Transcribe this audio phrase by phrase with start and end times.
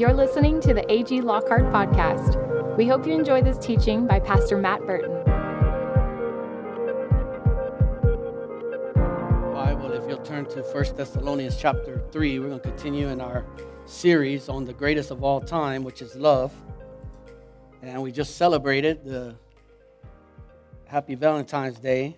[0.00, 2.78] You're listening to the AG Lockhart Podcast.
[2.78, 5.12] We hope you enjoy this teaching by Pastor Matt Burton.
[9.52, 13.44] Bible, if you'll turn to 1 Thessalonians chapter 3, we're going to continue in our
[13.84, 16.50] series on the greatest of all time, which is love.
[17.82, 19.36] And we just celebrated the
[20.86, 22.16] Happy Valentine's Day.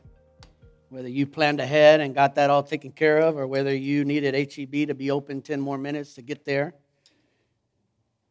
[0.91, 4.37] Whether you planned ahead and got that all taken care of, or whether you needed
[4.37, 6.75] HEB to be open 10 more minutes to get there.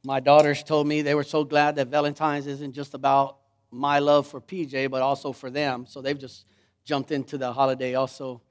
[0.03, 3.37] My daughters told me they were so glad that Valentine's isn't just about
[3.69, 5.85] my love for PJ, but also for them.
[5.87, 6.45] So they've just
[6.83, 8.41] jumped into the holiday also.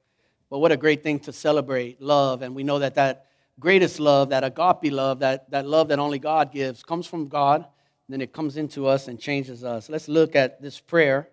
[0.49, 2.41] But what a great thing to celebrate love.
[2.41, 3.27] And we know that that
[3.59, 7.65] greatest love, that agape love, that, that love that only God gives, comes from God.
[8.07, 9.89] Then it comes into us and changes us.
[9.89, 11.29] Let's look at this prayer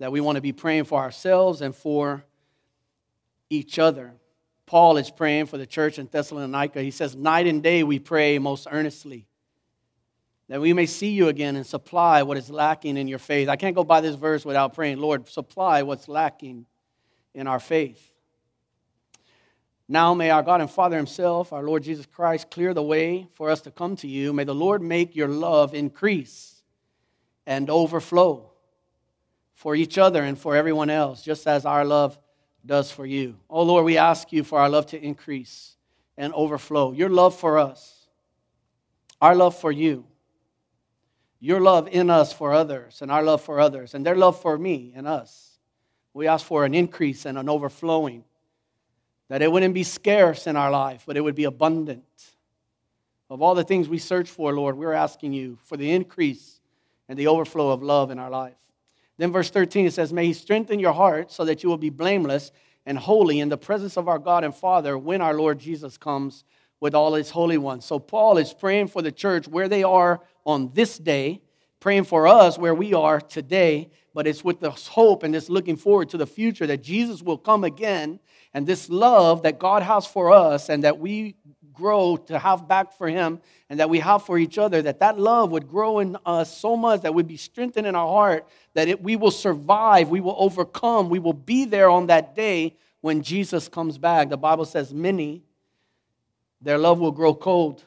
[0.00, 2.24] that we want to be praying for ourselves and for
[3.48, 4.14] each other.
[4.66, 6.82] Paul is praying for the church in Thessalonica.
[6.82, 9.26] He says, Night and day we pray most earnestly
[10.50, 13.48] that we may see you again and supply what is lacking in your faith.
[13.48, 16.66] I can't go by this verse without praying, Lord, supply what's lacking
[17.34, 18.04] in our faith.
[19.88, 23.48] Now may our God and Father Himself, our Lord Jesus Christ, clear the way for
[23.48, 24.32] us to come to you.
[24.32, 26.60] May the Lord make your love increase
[27.46, 28.50] and overflow
[29.54, 32.18] for each other and for everyone else, just as our love
[32.66, 33.36] does for you.
[33.48, 35.76] Oh Lord, we ask you for our love to increase
[36.16, 36.90] and overflow.
[36.90, 38.08] Your love for us,
[39.20, 40.06] our love for you
[41.40, 44.58] your love in us for others and our love for others and their love for
[44.58, 45.58] me and us.
[46.12, 48.24] We ask for an increase and an overflowing,
[49.28, 52.04] that it wouldn't be scarce in our life, but it would be abundant.
[53.30, 56.60] Of all the things we search for, Lord, we're asking you for the increase
[57.08, 58.56] and the overflow of love in our life.
[59.18, 61.90] Then, verse 13, it says, May He strengthen your heart so that you will be
[61.90, 62.50] blameless
[62.86, 66.44] and holy in the presence of our God and Father when our Lord Jesus comes
[66.80, 67.84] with all His holy ones.
[67.84, 71.40] So, Paul is praying for the church where they are on this day,
[71.80, 75.76] praying for us where we are today, but it's with this hope and this looking
[75.76, 78.20] forward to the future that Jesus will come again
[78.52, 81.36] and this love that God has for us and that we
[81.72, 85.18] grow to have back for him and that we have for each other that that
[85.18, 88.88] love would grow in us so much that would be strengthened in our heart that
[88.88, 93.22] it, we will survive we will overcome we will be there on that day when
[93.22, 94.28] jesus comes back.
[94.28, 95.42] The bible says many
[96.60, 97.82] their love will grow cold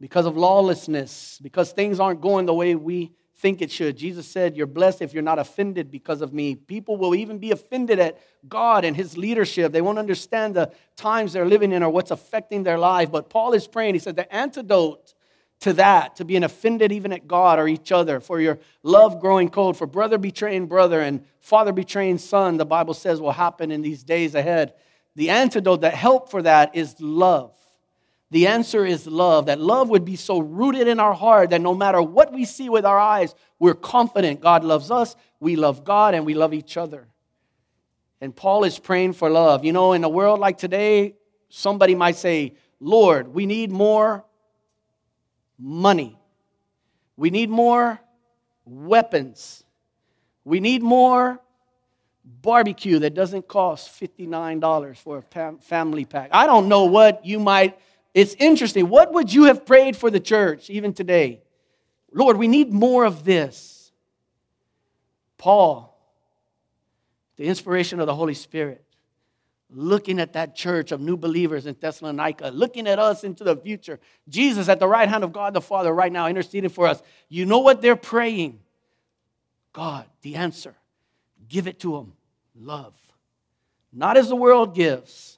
[0.00, 3.96] because of lawlessness, because things aren't going the way we think it should.
[3.96, 6.54] Jesus said, You're blessed if you're not offended because of me.
[6.54, 8.18] People will even be offended at
[8.48, 9.72] God and His leadership.
[9.72, 13.10] They won't understand the times they're living in or what's affecting their life.
[13.10, 13.94] But Paul is praying.
[13.94, 15.14] He said, The antidote
[15.60, 19.48] to that, to being offended even at God or each other, for your love growing
[19.48, 23.82] cold, for brother betraying brother and father betraying son, the Bible says will happen in
[23.82, 24.74] these days ahead.
[25.14, 27.54] The antidote, the help for that is love.
[28.30, 29.46] The answer is love.
[29.46, 32.68] That love would be so rooted in our heart that no matter what we see
[32.68, 36.76] with our eyes, we're confident God loves us, we love God, and we love each
[36.76, 37.06] other.
[38.20, 39.64] And Paul is praying for love.
[39.64, 41.14] You know, in a world like today,
[41.48, 44.24] somebody might say, Lord, we need more
[45.58, 46.18] money.
[47.16, 48.00] We need more
[48.64, 49.64] weapons.
[50.44, 51.40] We need more
[52.24, 56.30] barbecue that doesn't cost $59 for a family pack.
[56.32, 57.78] I don't know what you might
[58.16, 58.88] it's interesting.
[58.88, 61.42] What would you have prayed for the church even today?
[62.10, 63.92] Lord, we need more of this.
[65.36, 65.94] Paul,
[67.36, 68.82] the inspiration of the Holy Spirit,
[69.68, 74.00] looking at that church of new believers in Thessalonica, looking at us into the future.
[74.30, 77.02] Jesus at the right hand of God the Father right now interceding for us.
[77.28, 78.60] You know what they're praying?
[79.74, 80.74] God, the answer.
[81.50, 82.14] Give it to them.
[82.58, 82.94] Love.
[83.92, 85.35] Not as the world gives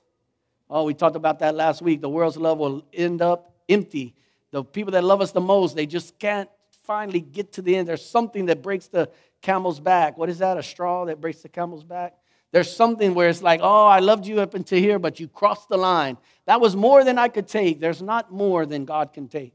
[0.70, 2.00] Oh, we talked about that last week.
[2.00, 4.14] The world's love will end up empty.
[4.50, 6.48] The people that love us the most, they just can't
[6.84, 7.88] finally get to the end.
[7.88, 9.10] There's something that breaks the
[9.42, 10.16] camel's back.
[10.18, 10.56] What is that?
[10.56, 12.14] A straw that breaks the camel's back?
[12.50, 15.68] There's something where it's like, oh, I loved you up until here, but you crossed
[15.68, 16.16] the line.
[16.46, 17.78] That was more than I could take.
[17.78, 19.54] There's not more than God can take.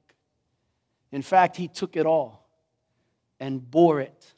[1.11, 2.47] In fact, He took it all
[3.39, 4.33] and bore it.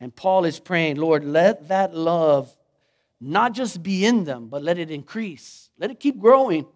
[0.00, 2.54] And Paul is praying, Lord, let that love
[3.20, 5.70] not just be in them, but let it increase.
[5.78, 6.66] Let it keep growing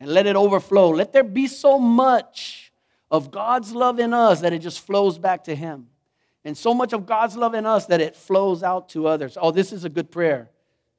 [0.00, 0.90] and let it overflow.
[0.90, 2.72] Let there be so much
[3.10, 5.86] of God's love in us that it just flows back to Him.
[6.44, 9.36] And so much of God's love in us that it flows out to others.
[9.40, 10.50] Oh, this is a good prayer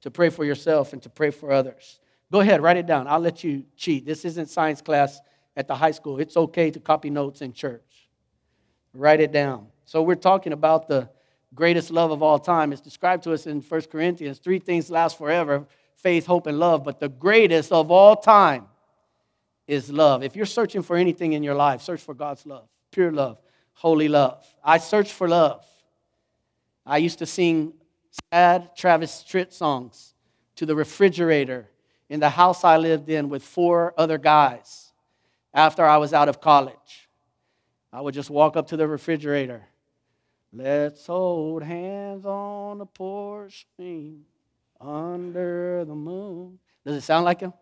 [0.01, 1.99] to pray for yourself and to pray for others.
[2.31, 3.07] Go ahead, write it down.
[3.07, 4.05] I'll let you cheat.
[4.05, 5.21] This isn't science class
[5.55, 6.19] at the high school.
[6.19, 8.09] It's okay to copy notes in church.
[8.93, 9.67] Write it down.
[9.85, 11.09] So, we're talking about the
[11.57, 12.71] greatest love of all time.
[12.71, 14.37] It's described to us in 1 Corinthians.
[14.37, 15.65] Three things last forever
[15.95, 16.83] faith, hope, and love.
[16.83, 18.67] But the greatest of all time
[19.67, 20.23] is love.
[20.23, 23.39] If you're searching for anything in your life, search for God's love, pure love,
[23.73, 24.45] holy love.
[24.63, 25.65] I search for love.
[26.85, 27.73] I used to sing
[28.31, 30.13] sad Travis Tritt songs
[30.55, 31.67] to the refrigerator
[32.09, 34.93] in the house I lived in with four other guys
[35.53, 37.09] after I was out of college.
[37.91, 39.63] I would just walk up to the refrigerator.
[40.53, 44.21] Let's hold hands on the porch swing
[44.79, 46.59] under the moon.
[46.85, 47.53] Does it sound like him?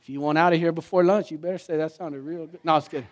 [0.00, 2.60] If you want out of here before lunch, you better say that sounded real good.
[2.62, 3.06] No, it's good.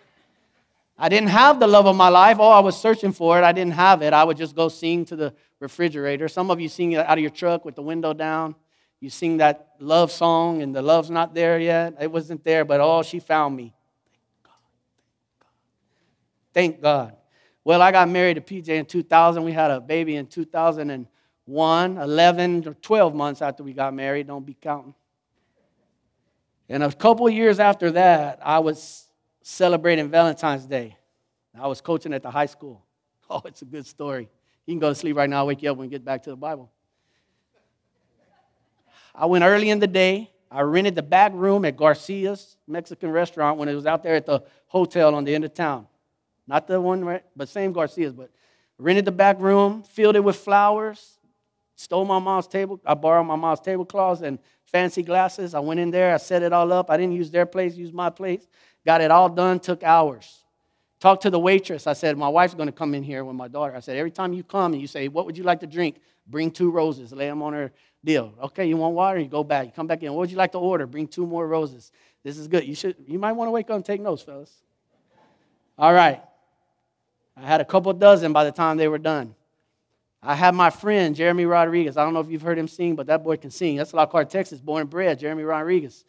[0.97, 2.37] I didn't have the love of my life.
[2.39, 3.43] Oh, I was searching for it.
[3.43, 4.13] I didn't have it.
[4.13, 6.27] I would just go sing to the refrigerator.
[6.27, 8.55] Some of you sing out of your truck with the window down.
[8.99, 11.95] You sing that love song, and the love's not there yet.
[11.99, 13.73] It wasn't there, but oh, she found me.
[16.53, 17.15] Thank God.
[17.63, 19.43] Well, I got married to PJ in 2000.
[19.43, 24.27] We had a baby in 2001, 11 or 12 months after we got married.
[24.27, 24.93] Don't be counting.
[26.69, 29.07] And a couple years after that, I was
[29.41, 30.97] celebrating Valentine's Day.
[31.59, 32.83] I was coaching at the high school.
[33.29, 34.29] Oh, it's a good story.
[34.65, 36.23] You can go to sleep right now, I'll wake you up when we get back
[36.23, 36.69] to the Bible.
[39.15, 40.29] I went early in the day.
[40.51, 44.25] I rented the back room at Garcia's Mexican restaurant when it was out there at
[44.25, 45.87] the hotel on the end of town.
[46.47, 48.29] Not the one, right, but same Garcia's, but
[48.77, 51.17] rented the back room, filled it with flowers,
[51.75, 52.79] stole my mom's table.
[52.85, 55.53] I borrowed my mom's tablecloths and fancy glasses.
[55.53, 56.89] I went in there, I set it all up.
[56.89, 58.47] I didn't use their place, used my place.
[58.85, 60.43] Got it all done, took hours.
[60.99, 61.85] Talked to the waitress.
[61.87, 63.75] I said, My wife's to come in here with my daughter.
[63.75, 65.97] I said, Every time you come and you say, What would you like to drink?
[66.27, 67.71] Bring two roses, lay them on her
[68.03, 68.33] deal.
[68.41, 69.19] Okay, you want water?
[69.19, 69.65] You go back.
[69.65, 70.13] You come back in.
[70.13, 70.87] What would you like to order?
[70.87, 71.91] Bring two more roses.
[72.23, 72.65] This is good.
[72.65, 74.63] You should you might want to wake up and take notes, fellas.
[75.77, 76.21] All right.
[77.35, 79.35] I had a couple dozen by the time they were done.
[80.21, 81.97] I had my friend, Jeremy Rodriguez.
[81.97, 83.75] I don't know if you've heard him sing, but that boy can sing.
[83.75, 86.05] That's Lockhart, Texas, born and bred, Jeremy Rodriguez.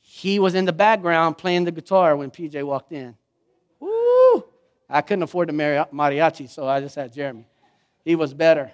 [0.00, 3.14] He was in the background playing the guitar when PJ walked in.
[3.78, 4.44] Woo!
[4.88, 7.46] I couldn't afford the mariachi, so I just had Jeremy.
[8.04, 8.72] He was better.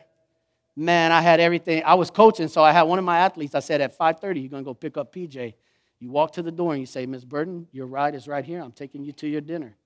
[0.74, 1.82] Man, I had everything.
[1.84, 3.54] I was coaching, so I had one of my athletes.
[3.54, 5.54] I said, at 5.30, you're going to go pick up PJ.
[5.98, 8.60] You walk to the door and you say, Miss Burton, your ride is right here.
[8.60, 9.76] I'm taking you to your dinner.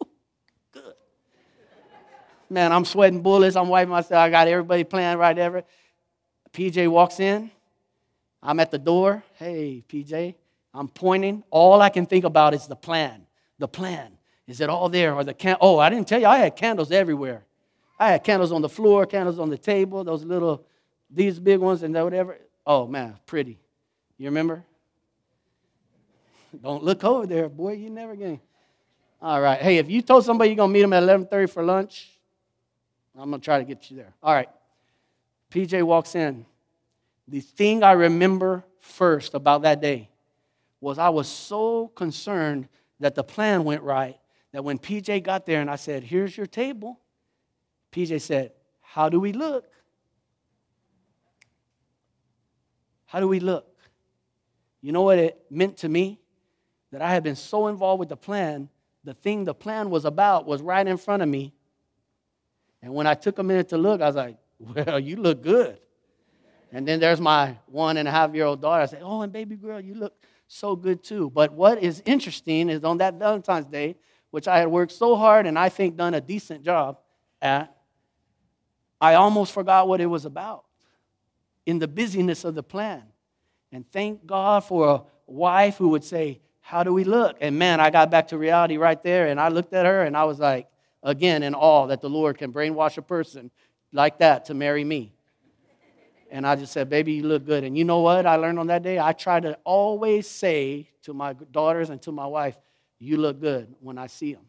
[0.72, 0.94] Good.
[2.50, 3.54] Man, I'm sweating bullets.
[3.54, 4.20] I'm wiping myself.
[4.20, 5.62] I got everybody playing right there.
[6.52, 7.50] PJ walks in.
[8.42, 9.22] I'm at the door.
[9.36, 10.34] Hey, PJ.
[10.74, 11.44] I'm pointing.
[11.50, 13.26] All I can think about is the plan.
[13.58, 14.18] The plan.
[14.48, 15.14] Is it all there?
[15.14, 15.56] Or the can?
[15.60, 16.26] Oh, I didn't tell you.
[16.26, 17.44] I had candles everywhere.
[18.00, 20.64] I had candles on the floor, candles on the table, those little,
[21.10, 22.38] these big ones, and whatever.
[22.66, 23.60] Oh man, pretty.
[24.16, 24.64] You remember?
[26.62, 27.74] Don't look over there, boy.
[27.74, 28.40] You never get.
[29.20, 29.60] All right.
[29.60, 32.08] Hey, if you told somebody you're gonna meet them at 11:30 for lunch,
[33.18, 34.14] I'm going to try to get you there.
[34.22, 34.48] All right.
[35.50, 36.46] PJ walks in.
[37.28, 40.08] The thing I remember first about that day
[40.80, 42.68] was I was so concerned
[43.00, 44.18] that the plan went right
[44.52, 46.98] that when PJ got there and I said, Here's your table,
[47.92, 49.66] PJ said, How do we look?
[53.06, 53.66] How do we look?
[54.80, 56.20] You know what it meant to me?
[56.92, 58.68] That I had been so involved with the plan,
[59.04, 61.52] the thing the plan was about was right in front of me,
[62.82, 65.78] and when I took a minute to look, I was like, well, you look good.
[66.72, 68.82] And then there's my one and a half year old daughter.
[68.82, 70.14] I said, oh, and baby girl, you look
[70.46, 71.30] so good too.
[71.30, 73.96] But what is interesting is on that Valentine's Day,
[74.30, 76.98] which I had worked so hard and I think done a decent job
[77.42, 77.74] at,
[79.00, 80.64] I almost forgot what it was about
[81.66, 83.02] in the busyness of the plan.
[83.72, 87.36] And thank God for a wife who would say, How do we look?
[87.40, 90.16] And man, I got back to reality right there and I looked at her and
[90.16, 90.69] I was like,
[91.02, 93.50] again in awe that the Lord can brainwash a person
[93.92, 95.12] like that to marry me.
[96.30, 97.64] And I just said, Baby, you look good.
[97.64, 98.98] And you know what I learned on that day?
[98.98, 102.56] I try to always say to my daughters and to my wife,
[102.98, 104.44] You look good when I see them.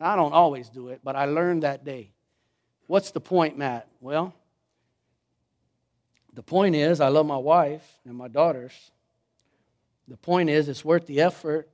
[0.00, 2.12] I don't always do it, but I learned that day.
[2.86, 3.88] What's the point, Matt?
[4.00, 4.32] Well,
[6.34, 8.72] the point is, I love my wife and my daughters.
[10.06, 11.68] The point is, it's worth the effort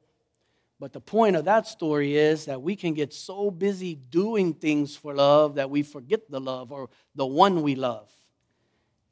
[0.85, 4.95] but the point of that story is that we can get so busy doing things
[4.95, 8.13] for love that we forget the love or the one we love.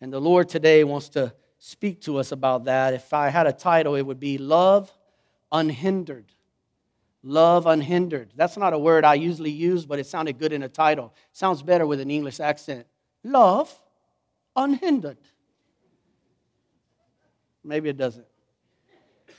[0.02, 2.92] And the Lord today wants to speak to us about that.
[2.92, 4.92] If I had a title, it would be Love
[5.50, 6.26] Unhindered.
[7.22, 8.34] Love unhindered.
[8.36, 11.14] That's not a word I usually use, but it sounded good in a title.
[11.32, 12.86] sounds better with an English accent.
[13.24, 13.74] Love
[14.54, 15.16] unhindered.
[17.64, 18.26] Maybe it doesn't.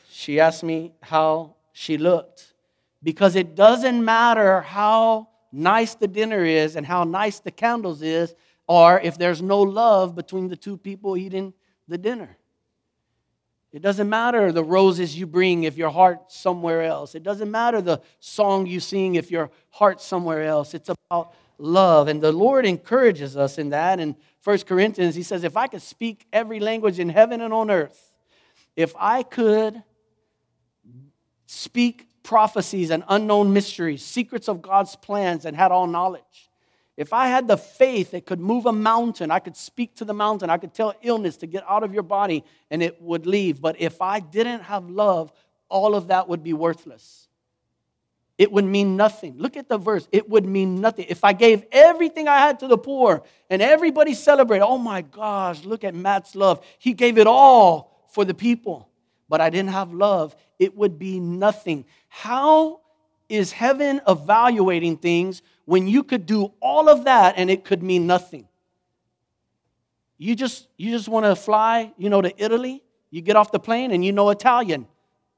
[0.09, 2.53] She asked me how she looked.
[3.01, 8.33] Because it doesn't matter how nice the dinner is and how nice the candles is,
[8.67, 11.53] or if there's no love between the two people eating
[11.87, 12.37] the dinner.
[13.73, 17.15] It doesn't matter the roses you bring if your heart's somewhere else.
[17.15, 20.75] It doesn't matter the song you sing if your heart's somewhere else.
[20.75, 22.07] It's about love.
[22.07, 23.99] And the Lord encourages us in that.
[23.99, 27.71] In 1 Corinthians, he says, If I could speak every language in heaven and on
[27.71, 28.13] earth,
[28.75, 29.81] if I could
[31.53, 36.49] speak prophecies and unknown mysteries, secrets of God's plans, and had all knowledge,
[36.95, 40.13] if I had the faith that could move a mountain, I could speak to the
[40.13, 43.61] mountain, I could tell illness to get out of your body and it would leave.
[43.61, 45.31] But if I didn't have love,
[45.69, 47.27] all of that would be worthless.
[48.37, 49.37] It would mean nothing.
[49.37, 50.07] Look at the verse.
[50.11, 51.05] It would mean nothing.
[51.09, 55.63] If I gave everything I had to the poor and everybody celebrated, oh my gosh,
[55.63, 56.63] look at Matt's love.
[56.77, 58.89] He gave it all for the people,
[59.33, 61.85] but I didn't have love, it would be nothing.
[62.07, 62.81] How
[63.27, 68.05] is heaven evaluating things when you could do all of that and it could mean
[68.05, 68.47] nothing?
[70.19, 72.83] You just, you just want to fly, you know, to Italy.
[73.09, 74.85] You get off the plane and you know Italian.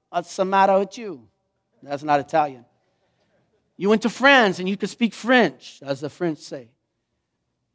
[0.09, 1.25] What's the matter with you?
[1.81, 2.65] That's not Italian.
[3.77, 6.67] You went to France and you could speak French, as the French say.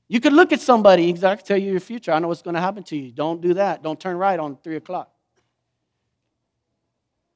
[0.06, 2.12] You could look at somebody, exactly tell you your future.
[2.12, 3.10] I know what's going to happen to you.
[3.10, 3.82] Don't do that.
[3.82, 5.10] Don't turn right on three o'clock.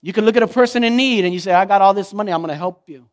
[0.05, 2.13] You can look at a person in need and you say, I got all this
[2.13, 3.09] money, I'm going to help you.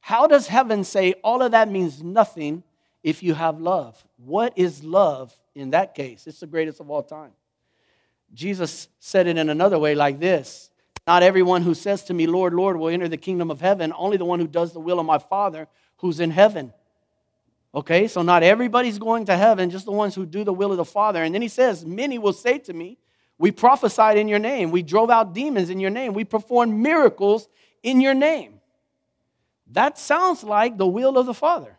[0.00, 2.62] How does heaven say all of that means nothing
[3.02, 4.04] if you have love?
[4.18, 6.26] What is love in that case?
[6.26, 7.30] It's the greatest of all time.
[8.34, 10.68] Jesus said it in another way like this
[11.06, 14.18] Not everyone who says to me, Lord, Lord, will enter the kingdom of heaven, only
[14.18, 16.74] the one who does the will of my Father who's in heaven.
[17.74, 20.76] Okay, so not everybody's going to heaven, just the ones who do the will of
[20.76, 21.22] the Father.
[21.22, 22.98] And then he says, Many will say to me,
[23.38, 24.70] we prophesied in your name.
[24.70, 26.14] We drove out demons in your name.
[26.14, 27.48] We performed miracles
[27.82, 28.60] in your name.
[29.72, 31.76] That sounds like the will of the Father.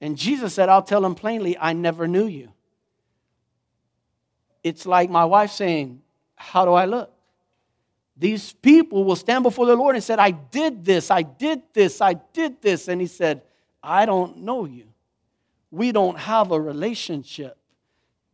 [0.00, 2.52] And Jesus said, I'll tell them plainly, I never knew you.
[4.62, 6.02] It's like my wife saying,
[6.34, 7.12] How do I look?
[8.16, 12.00] These people will stand before the Lord and said, I did this, I did this,
[12.00, 12.88] I did this.
[12.88, 13.42] And he said,
[13.82, 14.86] I don't know you.
[15.70, 17.58] We don't have a relationship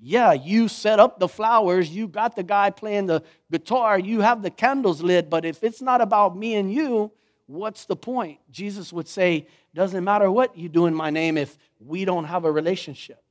[0.05, 4.43] yeah, you set up the flowers, you got the guy playing the guitar, you have
[4.43, 7.13] the candles lit, but if it's not about me and you,
[7.47, 8.41] what's the point?
[8.51, 12.45] Jesus would say, doesn't matter what you do in my name if we don't have
[12.45, 13.23] a relationship.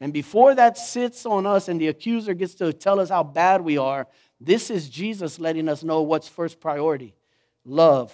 [0.00, 3.62] And before that sits on us and the accuser gets to tell us how bad
[3.62, 4.06] we are,
[4.40, 7.16] this is Jesus letting us know what's first priority
[7.64, 8.12] love.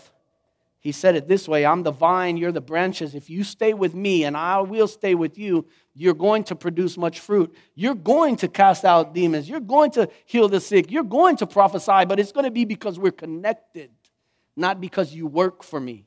[0.80, 3.14] He said it this way I'm the vine, you're the branches.
[3.14, 5.66] If you stay with me and I will stay with you,
[6.00, 7.54] you're going to produce much fruit.
[7.74, 9.46] You're going to cast out demons.
[9.46, 10.90] You're going to heal the sick.
[10.90, 13.90] You're going to prophesy, but it's going to be because we're connected,
[14.56, 16.06] not because you work for me,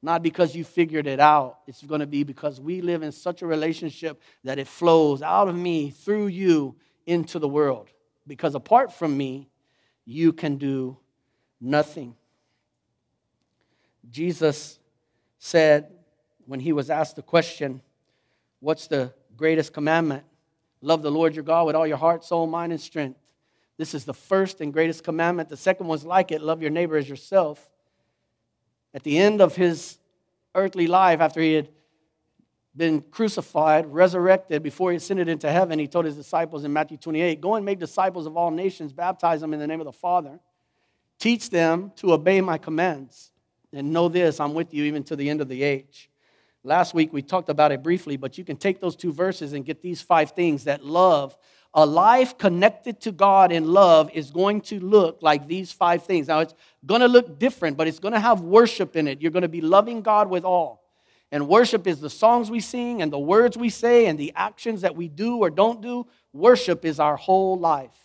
[0.00, 1.58] not because you figured it out.
[1.66, 5.48] It's going to be because we live in such a relationship that it flows out
[5.48, 7.90] of me through you into the world.
[8.26, 9.50] Because apart from me,
[10.06, 10.96] you can do
[11.60, 12.14] nothing.
[14.10, 14.78] Jesus
[15.38, 15.92] said
[16.46, 17.82] when he was asked the question,
[18.64, 20.24] What's the greatest commandment?
[20.80, 23.18] Love the Lord your God with all your heart, soul, mind, and strength.
[23.76, 25.48] This is the first and greatest commandment.
[25.48, 27.68] The second one's like it love your neighbor as yourself.
[28.92, 29.98] At the end of his
[30.54, 31.68] earthly life, after he had
[32.76, 37.40] been crucified, resurrected, before he ascended into heaven, he told his disciples in Matthew 28
[37.40, 40.38] Go and make disciples of all nations, baptize them in the name of the Father,
[41.18, 43.32] teach them to obey my commands.
[43.72, 46.08] And know this, I'm with you even to the end of the age.
[46.66, 49.66] Last week we talked about it briefly, but you can take those two verses and
[49.66, 51.36] get these five things that love,
[51.74, 56.28] a life connected to God in love is going to look like these five things.
[56.28, 56.54] Now it's
[56.86, 59.20] going to look different, but it's going to have worship in it.
[59.20, 60.82] You're going to be loving God with all.
[61.30, 64.82] And worship is the songs we sing and the words we say and the actions
[64.82, 66.06] that we do or don't do.
[66.32, 68.03] Worship is our whole life.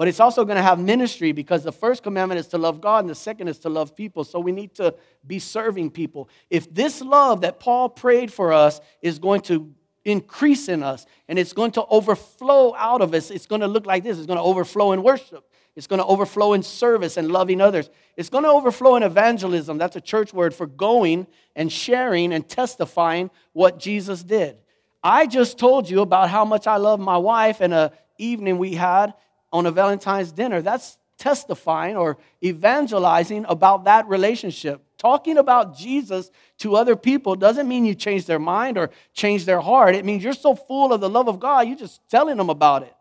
[0.00, 3.00] But it's also going to have ministry because the first commandment is to love God
[3.00, 4.24] and the second is to love people.
[4.24, 4.94] So we need to
[5.26, 6.30] be serving people.
[6.48, 9.70] If this love that Paul prayed for us is going to
[10.06, 13.84] increase in us and it's going to overflow out of us, it's going to look
[13.84, 15.44] like this it's going to overflow in worship.
[15.76, 17.90] It's going to overflow in service and loving others.
[18.16, 19.76] It's going to overflow in evangelism.
[19.76, 24.56] That's a church word for going and sharing and testifying what Jesus did.
[25.02, 28.74] I just told you about how much I love my wife and a evening we
[28.74, 29.12] had
[29.52, 30.62] on a Valentine's dinner.
[30.62, 34.82] That's testifying or evangelizing about that relationship.
[34.96, 39.60] Talking about Jesus to other people doesn't mean you change their mind or change their
[39.60, 39.94] heart.
[39.94, 42.82] It means you're so full of the love of God, you're just telling them about
[42.82, 42.94] it.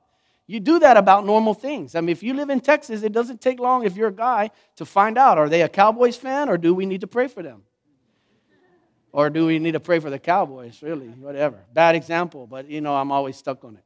[0.47, 1.95] You do that about normal things.
[1.95, 4.49] I mean, if you live in Texas, it doesn't take long if you're a guy
[4.77, 7.43] to find out are they a Cowboys fan or do we need to pray for
[7.43, 7.63] them?
[9.11, 10.81] Or do we need to pray for the Cowboys?
[10.81, 11.59] Really, whatever.
[11.73, 13.83] Bad example, but you know, I'm always stuck on it.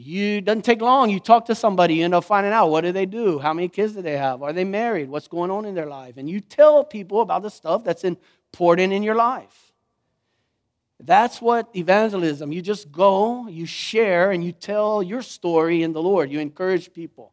[0.00, 1.10] You doesn't take long.
[1.10, 3.68] You talk to somebody, you end up finding out what do they do, how many
[3.68, 6.38] kids do they have, are they married, what's going on in their life, and you
[6.40, 9.72] tell people about the stuff that's important in your life.
[11.00, 12.52] That's what evangelism.
[12.52, 16.30] You just go, you share, and you tell your story in the Lord.
[16.30, 17.32] You encourage people.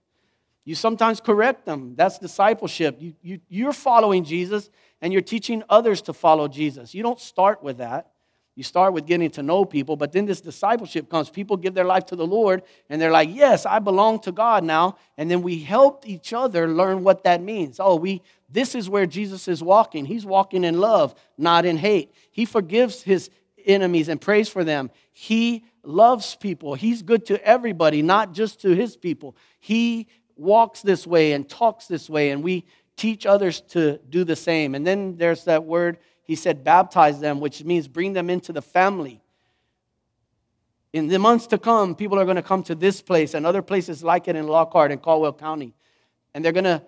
[0.63, 1.95] You sometimes correct them.
[1.95, 2.97] That's discipleship.
[2.99, 6.95] You, you, you're following Jesus, and you're teaching others to follow Jesus.
[6.95, 8.11] You don't start with that.
[8.55, 11.29] You start with getting to know people, but then this discipleship comes.
[11.29, 14.63] People give their life to the Lord, and they're like, Yes, I belong to God
[14.63, 14.97] now.
[15.17, 17.79] And then we help each other learn what that means.
[17.79, 20.05] Oh, we this is where Jesus is walking.
[20.05, 22.13] He's walking in love, not in hate.
[22.31, 23.29] He forgives his
[23.65, 24.91] enemies and prays for them.
[25.11, 26.75] He loves people.
[26.75, 29.35] He's good to everybody, not just to his people.
[29.59, 30.07] He
[30.37, 34.75] walks this way and talks this way, and we teach others to do the same.
[34.75, 38.61] And then there's that word he said, baptize them, which means bring them into the
[38.61, 39.21] family.
[40.91, 43.61] In the months to come, people are going to come to this place and other
[43.61, 45.75] places like it in Lockhart and Caldwell County.
[46.33, 46.81] And they're going to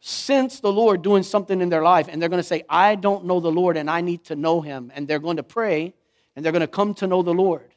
[0.00, 2.08] sense the Lord doing something in their life.
[2.10, 4.60] And they're going to say, I don't know the Lord and I need to know
[4.60, 4.90] him.
[4.94, 5.94] And they're going to pray
[6.34, 7.72] and they're going to come to know the Lord.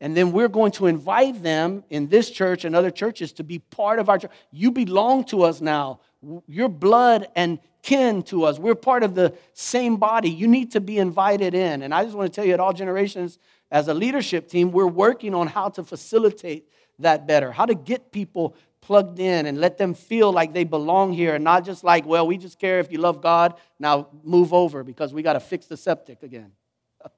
[0.00, 3.58] And then we're going to invite them in this church and other churches to be
[3.58, 4.32] part of our church.
[4.50, 6.00] You belong to us now.
[6.46, 8.58] Your blood and kin to us.
[8.58, 10.30] We're part of the same body.
[10.30, 11.82] You need to be invited in.
[11.82, 13.38] And I just want to tell you, at all generations,
[13.70, 18.12] as a leadership team, we're working on how to facilitate that better, how to get
[18.12, 22.04] people plugged in and let them feel like they belong here and not just like,
[22.06, 25.40] well, we just care if you love God, now move over because we got to
[25.40, 26.52] fix the septic again.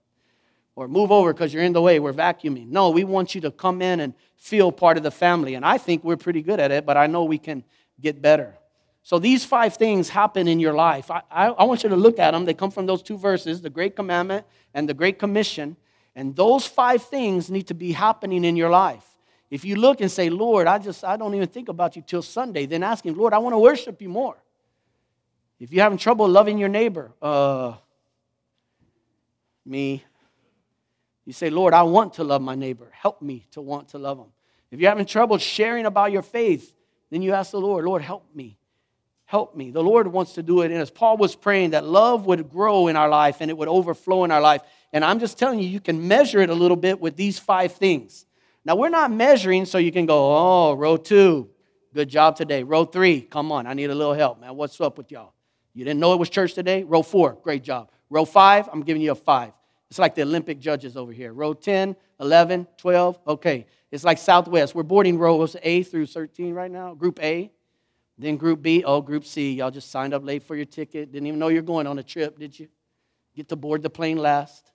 [0.74, 2.68] or move over because you're in the way, we're vacuuming.
[2.68, 5.54] No, we want you to come in and feel part of the family.
[5.54, 7.64] And I think we're pretty good at it, but I know we can
[8.00, 8.54] get better.
[9.02, 11.10] So these five things happen in your life.
[11.10, 12.44] I, I, I, want you to look at them.
[12.44, 15.76] They come from those two verses the Great Commandment and the Great Commission.
[16.14, 19.04] And those five things need to be happening in your life.
[19.50, 22.22] If you look and say, Lord, I just, I don't even think about you till
[22.22, 24.36] Sunday, then ask Him, Lord, I want to worship you more.
[25.58, 27.74] If you're having trouble loving your neighbor, uh,
[29.64, 30.04] me,
[31.24, 32.90] you say, Lord, I want to love my neighbor.
[32.92, 34.32] Help me to want to love them.
[34.70, 36.72] If you're having trouble sharing about your faith,
[37.10, 38.58] then you ask the Lord, Lord, help me
[39.32, 39.70] help me.
[39.70, 40.90] The Lord wants to do it in us.
[40.90, 44.30] Paul was praying that love would grow in our life and it would overflow in
[44.30, 44.60] our life.
[44.92, 47.72] And I'm just telling you, you can measure it a little bit with these five
[47.72, 48.26] things.
[48.62, 51.48] Now, we're not measuring so you can go, oh, row two,
[51.94, 52.62] good job today.
[52.62, 54.54] Row three, come on, I need a little help, man.
[54.54, 55.32] What's up with y'all?
[55.72, 56.82] You didn't know it was church today?
[56.82, 57.90] Row four, great job.
[58.10, 59.54] Row five, I'm giving you a five.
[59.88, 61.32] It's like the Olympic judges over here.
[61.32, 63.64] Row 10, 11, 12, okay.
[63.90, 64.74] It's like Southwest.
[64.74, 67.50] We're boarding rows A through 13 right now, Group A.
[68.22, 71.10] Then Group B, oh, Group C, y'all just signed up late for your ticket.
[71.10, 72.68] Didn't even know you're going on a trip, did you?
[73.34, 74.70] Get to board the plane last.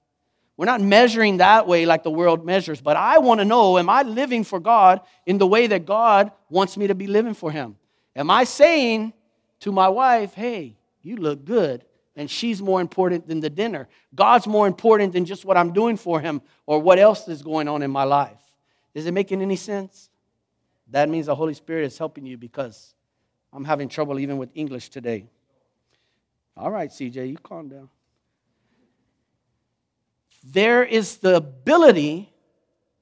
[0.57, 3.89] We're not measuring that way like the world measures, but I want to know am
[3.89, 7.51] I living for God in the way that God wants me to be living for
[7.51, 7.77] Him?
[8.15, 9.13] Am I saying
[9.61, 13.87] to my wife, hey, you look good, and she's more important than the dinner?
[14.13, 17.67] God's more important than just what I'm doing for Him or what else is going
[17.67, 18.41] on in my life.
[18.93, 20.09] Is it making any sense?
[20.89, 22.95] That means the Holy Spirit is helping you because
[23.53, 25.25] I'm having trouble even with English today.
[26.55, 27.89] All right, CJ, you calm down.
[30.43, 32.31] There is the ability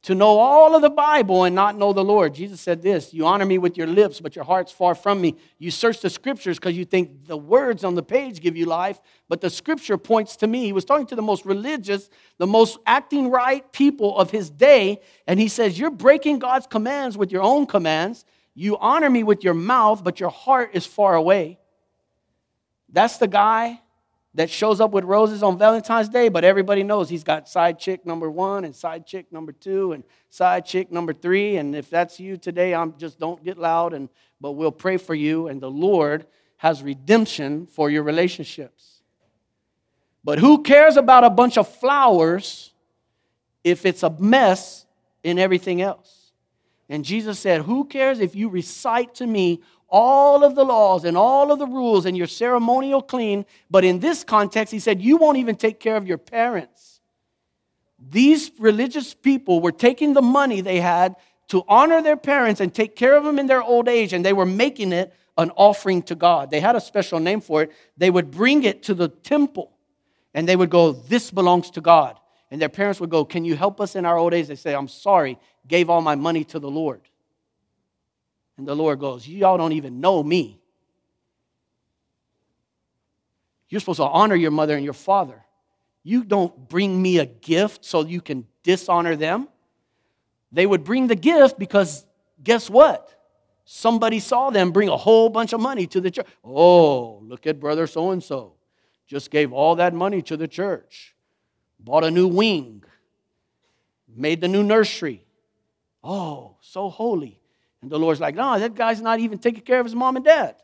[0.06, 2.36] to know all of the Bible and not know the Lord.
[2.36, 5.36] Jesus said this You honor me with your lips, but your heart's far from me.
[5.58, 9.00] You search the scriptures because you think the words on the page give you life,
[9.28, 10.66] but the scripture points to me.
[10.66, 15.02] He was talking to the most religious, the most acting right people of his day,
[15.26, 18.26] and he says, You're breaking God's commands with your own commands.
[18.56, 21.60] You honor me with your mouth, but your heart is far away.
[22.90, 23.82] That's the guy
[24.34, 28.06] that shows up with roses on Valentine's Day, but everybody knows he's got side chick
[28.06, 31.58] number one and side chick number two and side chick number three.
[31.58, 34.10] And if that's you today, I'm just don't get loud and
[34.42, 36.26] but we'll pray for you, and the Lord
[36.58, 39.02] has redemption for your relationships.
[40.24, 42.74] But who cares about a bunch of flowers
[43.64, 44.86] if it's a mess
[45.24, 46.15] in everything else?
[46.90, 51.18] And Jesus said, Who cares if you recite to me all of the laws and
[51.18, 53.46] all of the rules and you're ceremonial clean?
[53.70, 57.02] But in this context, he said, You won't even take care of your parents.
[57.98, 61.16] These religious people were taking the money they had
[61.48, 64.34] to honor their parents and take care of them in their old age, and they
[64.34, 66.50] were making it an offering to God.
[66.50, 67.72] They had a special name for it.
[67.98, 69.72] They would bring it to the temple
[70.34, 72.20] and they would go, This belongs to God.
[72.52, 74.48] And their parents would go, Can you help us in our old age?
[74.48, 77.02] They say, I'm sorry, gave all my money to the Lord.
[78.58, 80.60] And the Lord goes, Y'all don't even know me.
[83.70, 85.44] You're supposed to honor your mother and your father.
[86.04, 89.48] You don't bring me a gift so you can dishonor them.
[90.52, 92.06] They would bring the gift because
[92.44, 93.12] guess what?
[93.66, 96.28] Somebody saw them bring a whole bunch of money to the church.
[96.44, 98.54] Oh, look at brother so and so.
[99.08, 101.16] Just gave all that money to the church.
[101.80, 102.84] Bought a new wing.
[104.16, 105.25] Made the new nursery.
[106.06, 107.40] Oh, so holy.
[107.82, 110.24] And the Lord's like, no, that guy's not even taking care of his mom and
[110.24, 110.56] dad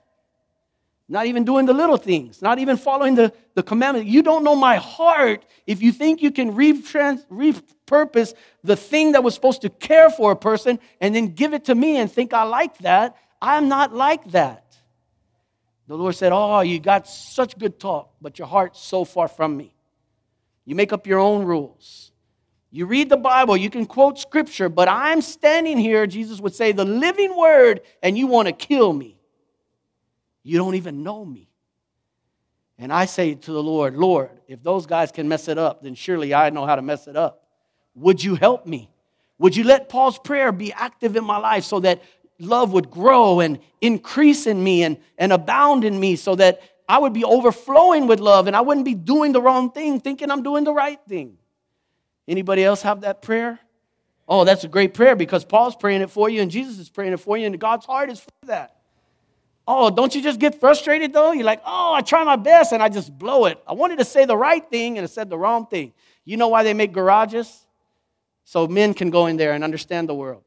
[1.11, 4.07] not even doing the little things, not even following the, the commandment.
[4.07, 9.35] You don't know my heart if you think you can repurpose the thing that was
[9.35, 12.43] supposed to care for a person and then give it to me and think I
[12.43, 13.17] like that.
[13.41, 14.63] I'm not like that.
[15.87, 19.57] The Lord said, Oh, you got such good talk, but your heart's so far from
[19.57, 19.75] me.
[20.63, 22.10] You make up your own rules.
[22.71, 26.71] You read the Bible, you can quote scripture, but I'm standing here, Jesus would say,
[26.71, 29.17] the living word, and you want to kill me.
[30.43, 31.49] You don't even know me.
[32.77, 35.95] And I say to the Lord, Lord, if those guys can mess it up, then
[35.95, 37.43] surely I know how to mess it up.
[37.95, 38.89] Would you help me?
[39.37, 42.01] Would you let Paul's prayer be active in my life so that
[42.39, 46.99] love would grow and increase in me and, and abound in me so that I
[46.99, 50.41] would be overflowing with love and I wouldn't be doing the wrong thing, thinking I'm
[50.41, 51.37] doing the right thing?
[52.31, 53.59] Anybody else have that prayer?
[54.25, 57.11] Oh, that's a great prayer because Paul's praying it for you and Jesus is praying
[57.11, 58.77] it for you and God's heart is for that.
[59.67, 61.33] Oh, don't you just get frustrated though?
[61.33, 63.61] You're like, oh, I try my best and I just blow it.
[63.67, 65.91] I wanted to say the right thing and I said the wrong thing.
[66.23, 67.67] You know why they make garages?
[68.45, 70.45] So men can go in there and understand the world.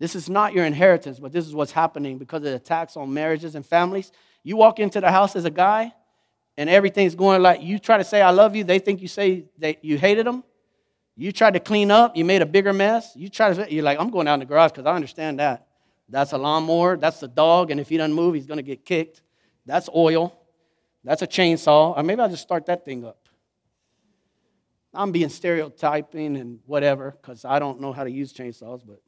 [0.00, 3.14] This is not your inheritance, but this is what's happening because of the attacks on
[3.14, 4.10] marriages and families.
[4.42, 5.92] You walk into the house as a guy
[6.58, 8.64] and everything's going like you try to say, I love you.
[8.64, 10.42] They think you say that you hated them.
[11.16, 13.12] You tried to clean up, you made a bigger mess.
[13.14, 15.68] You try to, you're like, I'm going out in the garage because I understand that.
[16.08, 19.22] That's a lawnmower, that's the dog, and if he doesn't move, he's to get kicked.
[19.66, 20.36] That's oil,
[21.04, 21.96] that's a chainsaw.
[21.96, 23.28] Or maybe I'll just start that thing up.
[24.92, 29.00] I'm being stereotyping and whatever because I don't know how to use chainsaws, but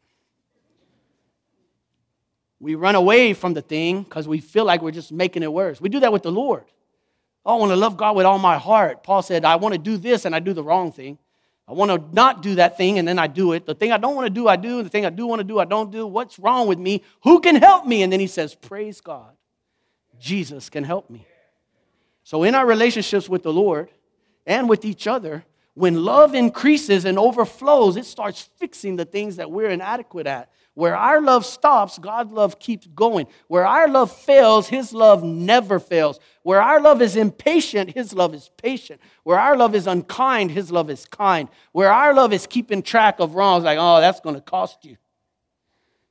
[2.61, 5.81] we run away from the thing because we feel like we're just making it worse.
[5.81, 6.65] We do that with the Lord.
[7.45, 9.03] Oh, I want to love God with all my heart.
[9.03, 11.19] Paul said, I want to do this and I do the wrong thing.
[11.67, 13.65] I want to not do that thing and then I do it.
[13.65, 14.83] The thing I don't want to do, I do.
[14.83, 16.07] The thing I do want to do, I don't do.
[16.07, 17.03] What's wrong with me?
[17.23, 18.03] Who can help me?
[18.03, 19.37] And then he says, Praise God.
[20.19, 21.27] Jesus can help me.
[22.25, 23.91] So, in our relationships with the Lord
[24.47, 25.45] and with each other,
[25.81, 30.51] when love increases and overflows, it starts fixing the things that we're inadequate at.
[30.75, 33.27] Where our love stops, God's love keeps going.
[33.49, 36.21] Where our love fails, His love never fails.
[36.43, 39.01] Where our love is impatient, His love is patient.
[39.25, 41.49] Where our love is unkind, His love is kind.
[41.73, 44.99] Where our love is keeping track of wrongs, like, oh, that's going to cost you.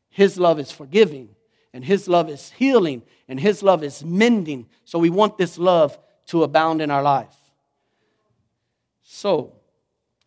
[0.09, 1.29] His love is forgiving,
[1.73, 4.67] and His love is healing, and His love is mending.
[4.83, 7.35] So we want this love to abound in our life.
[9.03, 9.58] So,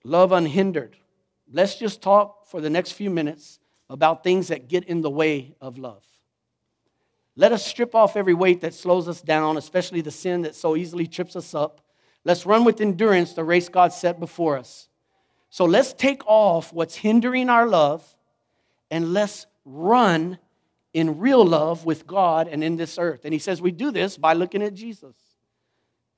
[0.04, 0.96] love unhindered.
[1.52, 3.58] Let's just talk for the next few minutes
[3.90, 6.04] about things that get in the way of love.
[7.36, 10.76] Let us strip off every weight that slows us down, especially the sin that so
[10.76, 11.80] easily trips us up.
[12.24, 14.88] Let's run with endurance the race God set before us.
[15.50, 18.04] So let's take off what's hindering our love
[18.90, 20.38] and let's run
[20.94, 23.24] in real love with God and in this earth.
[23.24, 25.16] And he says we do this by looking at Jesus.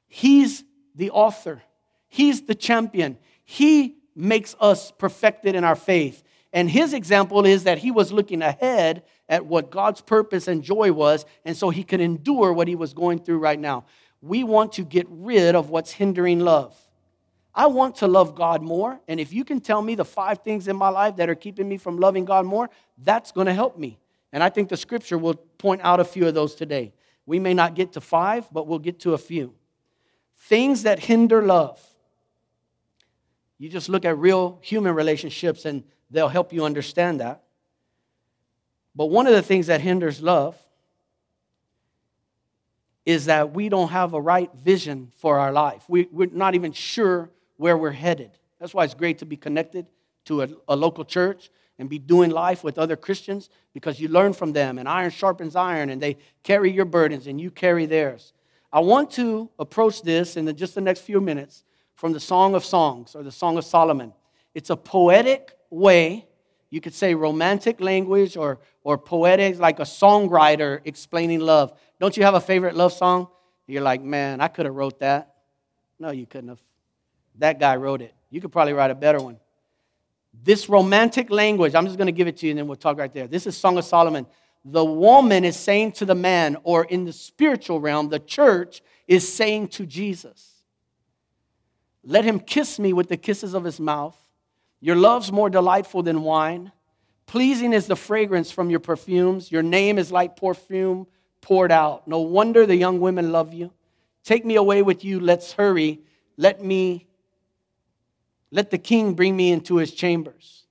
[0.08, 1.62] He's the author,
[2.08, 3.18] He's the champion.
[3.44, 6.22] He makes us perfected in our faith.
[6.52, 10.92] And his example is that he was looking ahead at what God's purpose and joy
[10.92, 13.86] was, and so he could endure what he was going through right now.
[14.22, 16.76] We want to get rid of what's hindering love.
[17.54, 20.68] I want to love God more, and if you can tell me the five things
[20.68, 23.78] in my life that are keeping me from loving God more, that's going to help
[23.78, 23.98] me.
[24.32, 26.92] And I think the scripture will point out a few of those today.
[27.26, 29.54] We may not get to five, but we'll get to a few.
[30.36, 31.80] Things that hinder love.
[33.58, 37.42] You just look at real human relationships and they'll help you understand that.
[38.96, 40.56] But one of the things that hinders love
[43.04, 45.84] is that we don't have a right vision for our life.
[45.88, 48.30] We, are not even sure where we're headed.
[48.58, 49.86] That's why it's great to be connected
[50.26, 54.32] to a, a local church and be doing life with other Christians because you learn
[54.32, 58.32] from them, and iron sharpens iron, and they carry your burdens and you carry theirs.
[58.72, 61.64] I want to approach this in the, just the next few minutes
[61.94, 64.12] from the Song of Songs or the Song of Solomon.
[64.54, 66.26] It's a poetic way,
[66.70, 71.72] you could say romantic language or, or poetic, like a songwriter explaining love.
[72.00, 73.28] Don't you have a favorite love song?
[73.66, 75.34] You're like, man, I could have wrote that.
[75.98, 76.60] No, you couldn't have.
[77.36, 78.14] That guy wrote it.
[78.30, 79.38] You could probably write a better one.
[80.42, 82.98] This romantic language, I'm just going to give it to you and then we'll talk
[82.98, 83.28] right there.
[83.28, 84.26] This is Song of Solomon.
[84.64, 89.30] The woman is saying to the man, or in the spiritual realm, the church is
[89.30, 90.53] saying to Jesus,
[92.04, 94.16] Let him kiss me with the kisses of his mouth.
[94.80, 96.70] Your love's more delightful than wine.
[97.26, 99.50] Pleasing is the fragrance from your perfumes.
[99.50, 101.06] Your name is like perfume
[101.40, 102.06] poured out.
[102.06, 103.72] No wonder the young women love you.
[104.24, 105.20] Take me away with you.
[105.20, 106.00] Let's hurry.
[106.36, 107.06] Let me
[108.50, 110.64] let the king bring me into his chambers.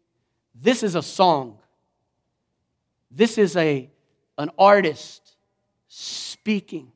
[0.56, 1.60] This is a song.
[3.12, 3.90] This is a
[4.38, 5.36] an artist
[5.90, 6.93] speaking.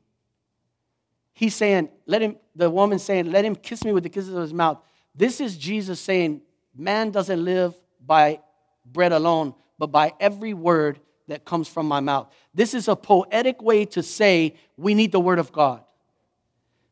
[1.38, 4.42] He's saying, let him, the woman saying, let him kiss me with the kisses of
[4.42, 4.78] his mouth.
[5.14, 6.42] This is Jesus saying,
[6.76, 8.40] man doesn't live by
[8.84, 10.98] bread alone, but by every word
[11.28, 12.26] that comes from my mouth.
[12.52, 15.84] This is a poetic way to say we need the word of God.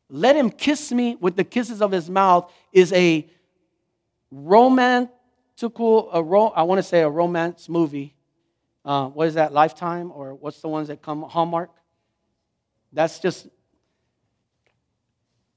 [0.09, 3.29] Let him kiss me with the kisses of his mouth is a
[4.31, 8.15] romantical, a ro- I want to say a romance movie.
[8.85, 10.09] Uh, what is that, Lifetime?
[10.15, 11.69] Or what's the ones that come, Hallmark?
[12.93, 13.49] That's just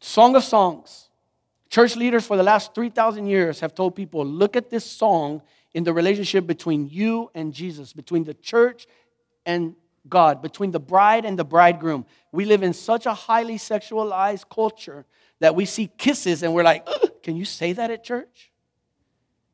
[0.00, 1.08] Song of Songs.
[1.68, 5.84] Church leaders for the last 3,000 years have told people look at this song in
[5.84, 8.88] the relationship between you and Jesus, between the church
[9.46, 9.76] and
[10.08, 12.06] God, between the bride and the bridegroom.
[12.32, 15.06] We live in such a highly sexualized culture
[15.38, 16.88] that we see kisses and we're like,
[17.22, 18.50] can you say that at church?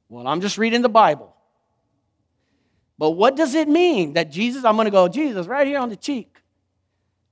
[0.09, 1.35] Well, I'm just reading the Bible.
[2.99, 5.91] But what does it mean that Jesus, I'm going to go, Jesus, right here on
[5.91, 6.36] the cheek?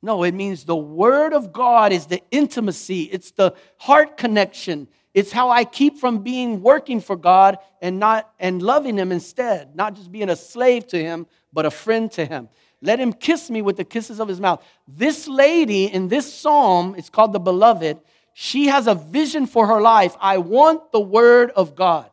[0.04, 4.86] No, it means the Word of God is the intimacy, it's the heart connection.
[5.14, 9.74] It's how I keep from being working for God and not and loving Him instead,
[9.74, 12.50] not just being a slave to Him, but a friend to Him.
[12.82, 14.62] Let Him kiss me with the kisses of His mouth.
[14.86, 17.98] This lady in this psalm, it's called the Beloved,
[18.34, 20.16] she has a vision for her life.
[20.20, 22.10] I want the Word of God.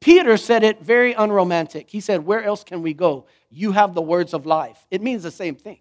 [0.00, 1.90] Peter said it very unromantic.
[1.90, 3.26] He said, Where else can we go?
[3.50, 4.86] You have the words of life.
[4.90, 5.80] It means the same thing.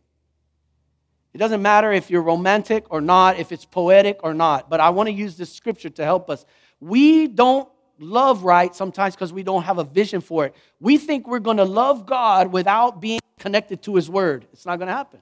[1.33, 4.89] It doesn't matter if you're romantic or not, if it's poetic or not, but I
[4.89, 6.45] want to use this scripture to help us.
[6.79, 7.67] We don't
[7.99, 10.55] love right sometimes because we don't have a vision for it.
[10.79, 14.45] We think we're going to love God without being connected to His Word.
[14.53, 15.19] It's not going to happen.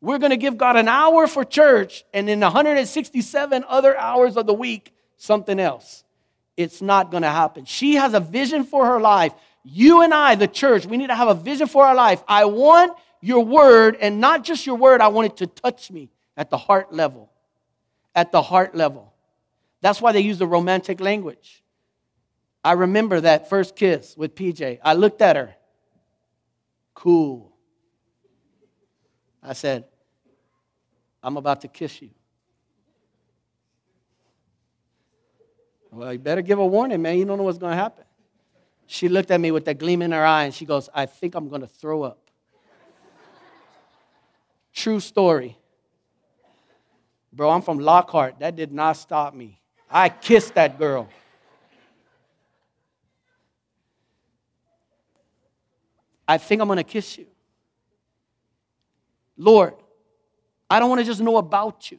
[0.00, 4.46] We're going to give God an hour for church, and in 167 other hours of
[4.46, 6.02] the week, something else.
[6.56, 7.64] It's not going to happen.
[7.64, 9.32] She has a vision for her life.
[9.64, 12.22] You and I, the church, we need to have a vision for our life.
[12.26, 16.10] I want your word, and not just your word, I want it to touch me
[16.36, 17.30] at the heart level.
[18.14, 19.14] At the heart level.
[19.80, 21.62] That's why they use the romantic language.
[22.64, 24.80] I remember that first kiss with PJ.
[24.82, 25.54] I looked at her.
[26.94, 27.52] Cool.
[29.42, 29.84] I said,
[31.22, 32.10] I'm about to kiss you.
[35.90, 37.18] Well, you better give a warning, man.
[37.18, 38.04] You don't know what's going to happen.
[38.86, 41.34] She looked at me with that gleam in her eye and she goes, I think
[41.34, 42.21] I'm going to throw up.
[44.72, 45.58] True story.
[47.32, 48.40] Bro, I'm from Lockhart.
[48.40, 49.60] That did not stop me.
[49.90, 51.08] I kissed that girl.
[56.26, 57.26] I think I'm going to kiss you.
[59.36, 59.74] Lord,
[60.70, 61.98] I don't want to just know about you.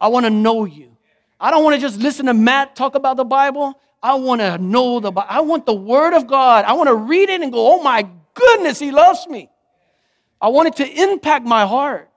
[0.00, 0.96] I want to know you.
[1.38, 3.78] I don't want to just listen to Matt talk about the Bible.
[4.02, 5.28] I want to know the Bible.
[5.30, 6.64] I want the Word of God.
[6.64, 9.50] I want to read it and go, oh my goodness, He loves me.
[10.44, 12.10] I want it to impact my heart.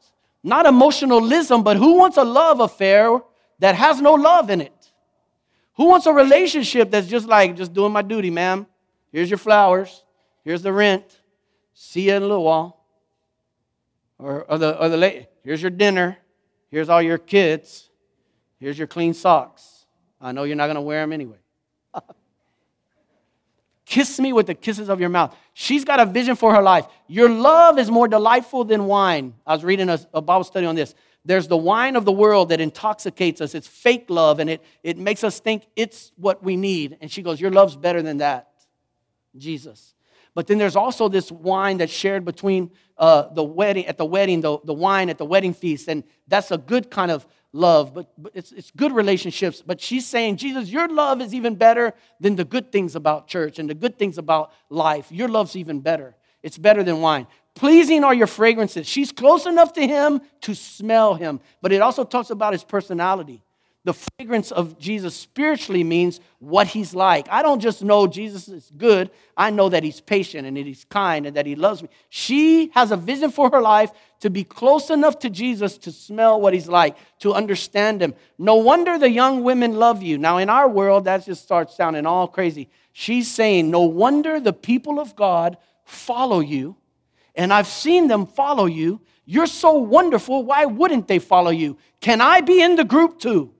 [0.44, 3.22] Not emotionalism, but who wants a love affair
[3.60, 4.92] that has no love in it?
[5.78, 8.68] Who wants a relationship that's just like, just doing my duty, ma'am?
[9.14, 10.04] Here's your flowers.
[10.44, 11.22] Here's the rent.
[11.74, 12.84] See you in a little while.
[14.20, 16.18] Or, or the, or the here's your dinner.
[16.70, 17.90] Here's all your kids.
[18.60, 19.86] Here's your clean socks.
[20.20, 21.38] I know you're not going to wear them anyway.
[23.88, 25.34] Kiss me with the kisses of your mouth.
[25.54, 26.86] She's got a vision for her life.
[27.08, 29.34] Your love is more delightful than wine.
[29.46, 30.94] I was reading a, a, Bible study on this.
[31.24, 33.56] There's the wine of the world that intoxicates us.
[33.56, 36.98] It's fake love, and it, it makes us think it's what we need.
[37.00, 38.50] And she goes, Your love's better than that,
[39.38, 39.94] Jesus.
[40.38, 44.42] But then there's also this wine that's shared between uh, the wedding, at the wedding,
[44.42, 45.88] the, the wine at the wedding feast.
[45.88, 49.64] And that's a good kind of love, but, but it's, it's good relationships.
[49.66, 53.58] But she's saying, Jesus, your love is even better than the good things about church
[53.58, 55.12] and the good things about life.
[55.12, 56.16] Your love's even better.
[56.44, 57.26] It's better than wine.
[57.56, 58.86] Pleasing are your fragrances.
[58.86, 63.42] She's close enough to him to smell him, but it also talks about his personality
[63.88, 67.26] the fragrance of Jesus spiritually means what he's like.
[67.32, 70.84] I don't just know Jesus is good, I know that he's patient and that he's
[70.90, 71.88] kind and that he loves me.
[72.10, 76.42] She has a vision for her life to be close enough to Jesus to smell
[76.42, 78.14] what he's like, to understand him.
[78.38, 80.18] No wonder the young women love you.
[80.18, 82.68] Now, in our world, that just starts sounding all crazy.
[82.92, 86.76] She's saying, No wonder the people of God follow you,
[87.36, 89.00] and I've seen them follow you.
[89.26, 90.44] You're so wonderful.
[90.44, 91.78] Why wouldn't they follow you?
[92.02, 93.54] Can I be in the group too?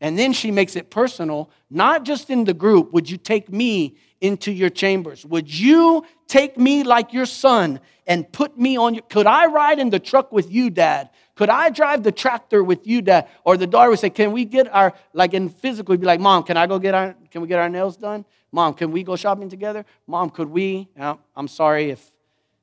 [0.00, 2.92] And then she makes it personal, not just in the group.
[2.92, 5.24] Would you take me into your chambers?
[5.24, 9.02] Would you take me like your son and put me on your.
[9.04, 11.10] Could I ride in the truck with you, dad?
[11.34, 13.28] Could I drive the tractor with you, dad?
[13.44, 16.20] Or the daughter would say, Can we get our, like in physical, we'd be like,
[16.20, 18.24] Mom, can I go get our, can we get our nails done?
[18.52, 19.84] Mom, can we go shopping together?
[20.06, 20.88] Mom, could we?
[21.36, 22.12] I'm sorry if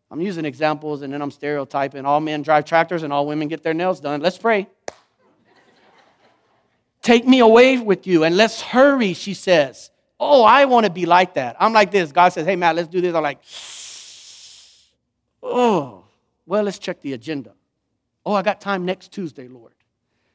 [0.10, 2.06] I'm using examples and then I'm stereotyping.
[2.06, 4.22] All men drive tractors and all women get their nails done.
[4.22, 4.67] Let's pray.
[7.02, 9.90] Take me away with you and let's hurry, she says.
[10.20, 11.56] Oh, I want to be like that.
[11.60, 12.12] I'm like this.
[12.12, 13.16] God says, hey, Matt, let's do this.
[13.16, 13.40] I'm like,
[15.42, 16.04] oh,
[16.46, 17.54] well, let's check the agenda.
[18.24, 19.74] Oh, I got time next Tuesday, Lord.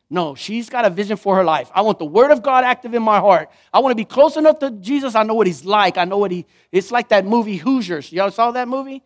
[0.08, 1.70] No, she's got a vision for her life.
[1.74, 3.50] I want the word of God active in my heart.
[3.72, 5.14] I want to be close enough to Jesus.
[5.14, 5.98] I know what he's like.
[5.98, 8.12] I know what he, it's like that movie Hoosiers.
[8.12, 9.02] Y'all saw that movie?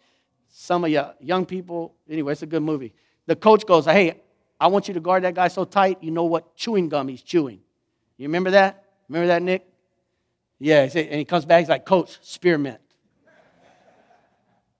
[0.49, 2.93] Some of you young people, anyway, it's a good movie.
[3.27, 4.21] The coach goes, hey,
[4.61, 7.23] I want you to guard that guy so tight, you know what chewing gum he's
[7.23, 7.61] chewing.
[8.19, 8.85] You remember that?
[9.09, 9.67] Remember that, Nick?
[10.59, 12.81] Yeah, and he comes back, he's like, Coach, spearmint.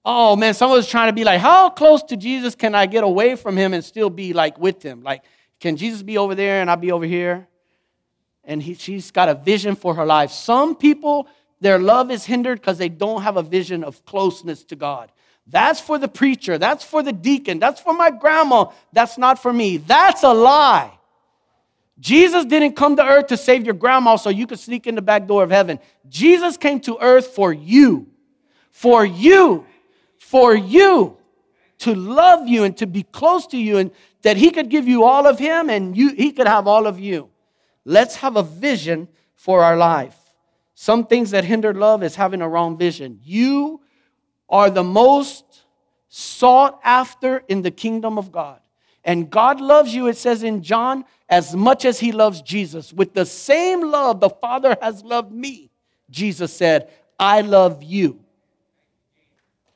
[0.05, 3.03] oh man, someone was trying to be like, how close to Jesus can I get
[3.03, 5.03] away from him and still be like with him?
[5.03, 5.23] Like,
[5.59, 7.49] can Jesus be over there and I be over here?
[8.45, 10.31] And he, she's got a vision for her life.
[10.31, 11.27] Some people,
[11.61, 15.11] their love is hindered because they don't have a vision of closeness to God.
[15.47, 16.59] That's for the preacher.
[16.59, 17.59] That's for the deacon.
[17.59, 18.67] That's for my grandma.
[18.93, 19.79] That's not for me.
[19.79, 20.93] That's a lie.
[21.99, 25.03] Jesus didn't come to earth to save your grandma so you could sneak in the
[25.03, 25.79] back door of heaven.
[26.09, 28.07] Jesus came to earth for you.
[28.71, 29.67] For you.
[30.19, 31.19] For you.
[31.81, 33.91] To love you and to be close to you and
[34.23, 36.99] that he could give you all of him and you he could have all of
[36.99, 37.29] you.
[37.85, 40.17] Let's have a vision for our life.
[40.75, 43.21] Some things that hinder love is having a wrong vision.
[43.23, 43.81] You
[44.51, 45.45] are the most
[46.09, 48.61] sought after in the kingdom of God.
[49.05, 52.93] And God loves you, it says in John, as much as he loves Jesus.
[52.93, 55.71] With the same love the Father has loved me,
[56.11, 58.21] Jesus said, I love you.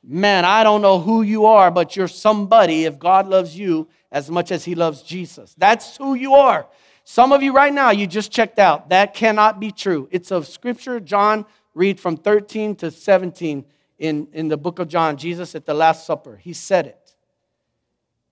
[0.03, 4.29] Man, I don't know who you are, but you're somebody if God loves you as
[4.29, 5.55] much as he loves Jesus.
[5.57, 6.67] That's who you are.
[7.05, 8.89] Some of you right now, you just checked out.
[8.89, 10.07] That cannot be true.
[10.11, 10.99] It's of scripture.
[10.99, 13.65] John, read from 13 to 17
[13.97, 16.37] in, in the book of John, Jesus at the Last Supper.
[16.37, 17.15] He said it.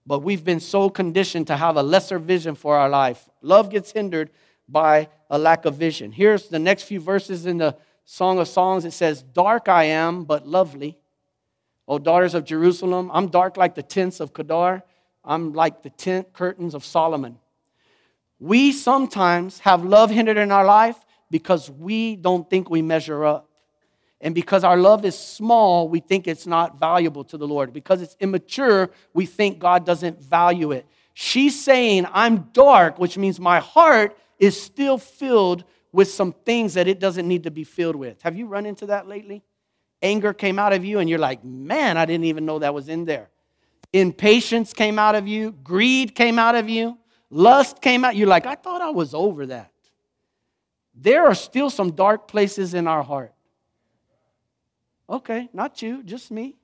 [0.05, 3.29] But we've been so conditioned to have a lesser vision for our life.
[3.41, 4.29] Love gets hindered
[4.67, 6.11] by a lack of vision.
[6.11, 8.85] Here's the next few verses in the Song of Songs.
[8.85, 10.97] It says, Dark I am, but lovely.
[11.87, 14.83] O daughters of Jerusalem, I'm dark like the tents of Kedar.
[15.23, 17.39] I'm like the tent curtains of Solomon.
[18.39, 20.97] We sometimes have love hindered in our life
[21.31, 23.49] because we don't think we measure up.
[24.23, 27.73] And because our love is small, we think it's not valuable to the Lord.
[27.73, 30.87] Because it's immature, we think God doesn't value it.
[31.13, 36.87] She's saying, I'm dark, which means my heart is still filled with some things that
[36.87, 38.21] it doesn't need to be filled with.
[38.21, 39.43] Have you run into that lately?
[40.01, 42.87] Anger came out of you, and you're like, man, I didn't even know that was
[42.87, 43.29] in there.
[43.91, 46.97] Impatience came out of you, greed came out of you,
[47.29, 48.15] lust came out.
[48.15, 49.71] You're like, I thought I was over that.
[50.95, 53.32] There are still some dark places in our heart.
[55.09, 56.55] Okay, not you, just me.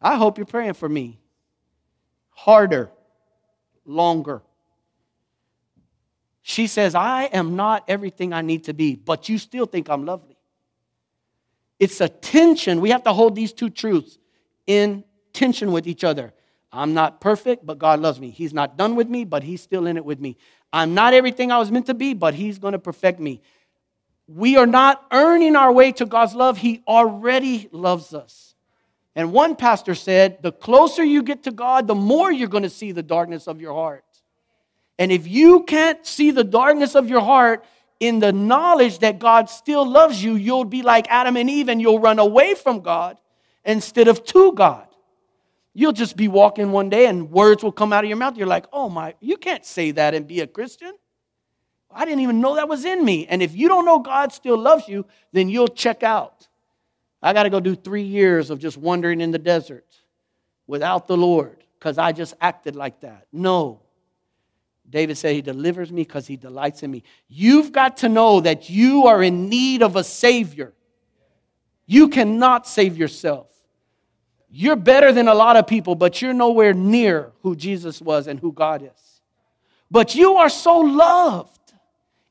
[0.00, 1.20] I hope you're praying for me.
[2.30, 2.90] Harder,
[3.84, 4.42] longer.
[6.42, 10.06] She says, I am not everything I need to be, but you still think I'm
[10.06, 10.36] lovely.
[11.78, 12.80] It's a tension.
[12.80, 14.18] We have to hold these two truths
[14.66, 16.32] in tension with each other.
[16.72, 18.30] I'm not perfect, but God loves me.
[18.30, 20.36] He's not done with me, but He's still in it with me.
[20.72, 23.40] I'm not everything I was meant to be, but He's going to perfect me
[24.28, 26.58] we are not earning our way to God's love.
[26.58, 28.54] He already loves us.
[29.16, 32.70] And one pastor said, the closer you get to God, the more you're going to
[32.70, 34.04] see the darkness of your heart.
[34.98, 37.64] And if you can't see the darkness of your heart
[38.00, 41.80] in the knowledge that God still loves you, you'll be like Adam and Eve and
[41.80, 43.16] you'll run away from God
[43.64, 44.86] instead of to God.
[45.74, 48.36] You'll just be walking one day and words will come out of your mouth.
[48.36, 50.92] You're like, oh my, you can't say that and be a Christian.
[51.90, 53.26] I didn't even know that was in me.
[53.26, 56.46] And if you don't know God still loves you, then you'll check out.
[57.22, 59.86] I got to go do three years of just wandering in the desert
[60.66, 63.26] without the Lord because I just acted like that.
[63.32, 63.80] No.
[64.88, 67.02] David said, He delivers me because He delights in me.
[67.28, 70.72] You've got to know that you are in need of a Savior.
[71.86, 73.46] You cannot save yourself.
[74.50, 78.38] You're better than a lot of people, but you're nowhere near who Jesus was and
[78.38, 79.20] who God is.
[79.90, 81.57] But you are so loved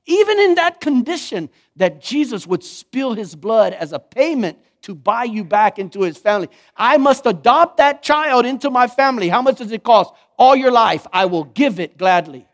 [0.07, 5.25] even in that condition, that Jesus would spill his blood as a payment to buy
[5.25, 6.49] you back into his family.
[6.75, 9.27] I must adopt that child into my family.
[9.27, 10.13] How much does it cost?
[10.37, 11.05] All your life.
[11.11, 12.47] I will give it gladly.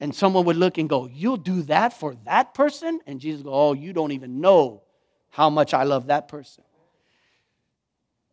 [0.00, 3.00] And someone would look and go, You'll do that for that person?
[3.06, 4.82] And Jesus go, Oh, you don't even know
[5.30, 6.64] how much I love that person.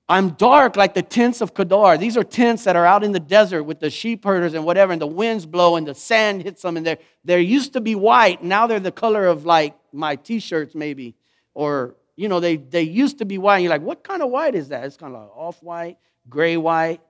[0.08, 1.97] I'm dark like the tents of Kedar.
[1.97, 4.93] These are tents that are out in the desert with the sheep herders and whatever,
[4.93, 7.95] and the winds blow and the sand hits them, and they're, they used to be
[7.95, 8.43] white.
[8.43, 11.16] Now they're the color of like my t shirts, maybe.
[11.56, 13.56] Or, you know, they, they used to be white.
[13.56, 14.84] And you're like, what kind of white is that?
[14.84, 15.97] It's kind of like off white,
[16.30, 17.01] gray white,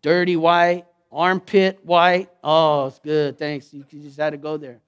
[0.00, 2.30] dirty white, armpit white.
[2.42, 3.38] Oh, it's good.
[3.38, 3.74] Thanks.
[3.74, 4.80] You just had to go there.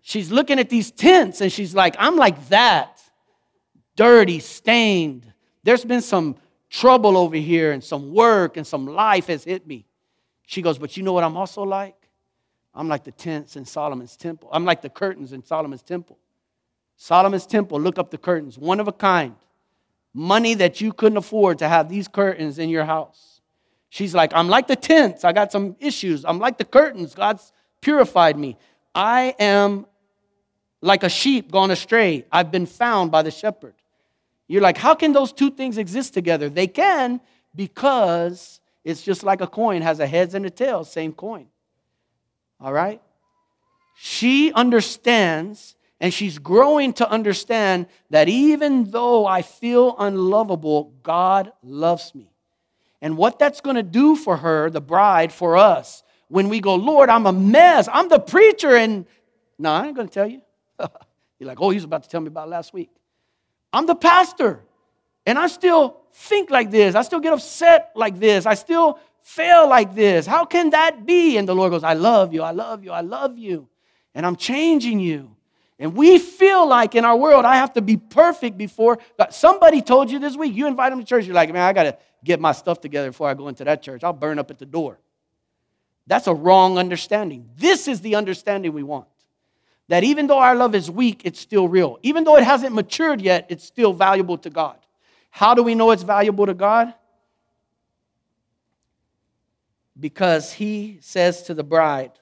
[0.00, 3.02] She's looking at these tents and she's like, I'm like that.
[3.96, 5.30] Dirty, stained.
[5.64, 6.36] There's been some
[6.76, 9.86] trouble over here and some work and some life has hit me.
[10.46, 11.96] She goes, But you know what I'm also like?
[12.74, 14.50] I'm like the tents in Solomon's temple.
[14.52, 16.18] I'm like the curtains in Solomon's temple.
[16.96, 19.34] Solomon's temple, look up the curtains, one of a kind.
[20.12, 23.40] Money that you couldn't afford to have these curtains in your house.
[23.88, 25.24] She's like, I'm like the tents.
[25.24, 26.24] I got some issues.
[26.24, 27.14] I'm like the curtains.
[27.14, 28.58] God's purified me.
[28.94, 29.86] I am
[30.82, 32.26] like a sheep gone astray.
[32.30, 33.74] I've been found by the shepherd.
[34.48, 36.48] You're like, how can those two things exist together?
[36.48, 37.20] They can
[37.54, 41.48] because it's just like a coin has a heads and a tail, same coin.
[42.60, 43.02] All right?
[43.98, 52.14] She understands and she's growing to understand that even though I feel unlovable, God loves
[52.14, 52.30] me.
[53.00, 56.74] And what that's going to do for her, the bride, for us, when we go,
[56.74, 57.88] Lord, I'm a mess.
[57.90, 58.76] I'm the preacher.
[58.76, 59.06] And
[59.58, 60.42] no, I ain't going to tell you.
[61.38, 62.90] You're like, oh, he's about to tell me about last week.
[63.72, 64.60] I'm the pastor,
[65.26, 66.94] and I still think like this.
[66.94, 68.46] I still get upset like this.
[68.46, 70.26] I still fail like this.
[70.26, 71.36] How can that be?
[71.36, 73.68] And the Lord goes, I love you, I love you, I love you,
[74.14, 75.34] and I'm changing you.
[75.78, 79.34] And we feel like in our world, I have to be perfect before God.
[79.34, 81.82] Somebody told you this week, you invite them to church, you're like, man, I got
[81.82, 84.02] to get my stuff together before I go into that church.
[84.02, 84.98] I'll burn up at the door.
[86.06, 87.50] That's a wrong understanding.
[87.56, 89.06] This is the understanding we want
[89.88, 91.98] that even though our love is weak, it's still real.
[92.02, 94.76] Even though it hasn't matured yet, it's still valuable to God.
[95.30, 96.94] How do we know it's valuable to God?
[99.98, 102.12] Because he says to the bride,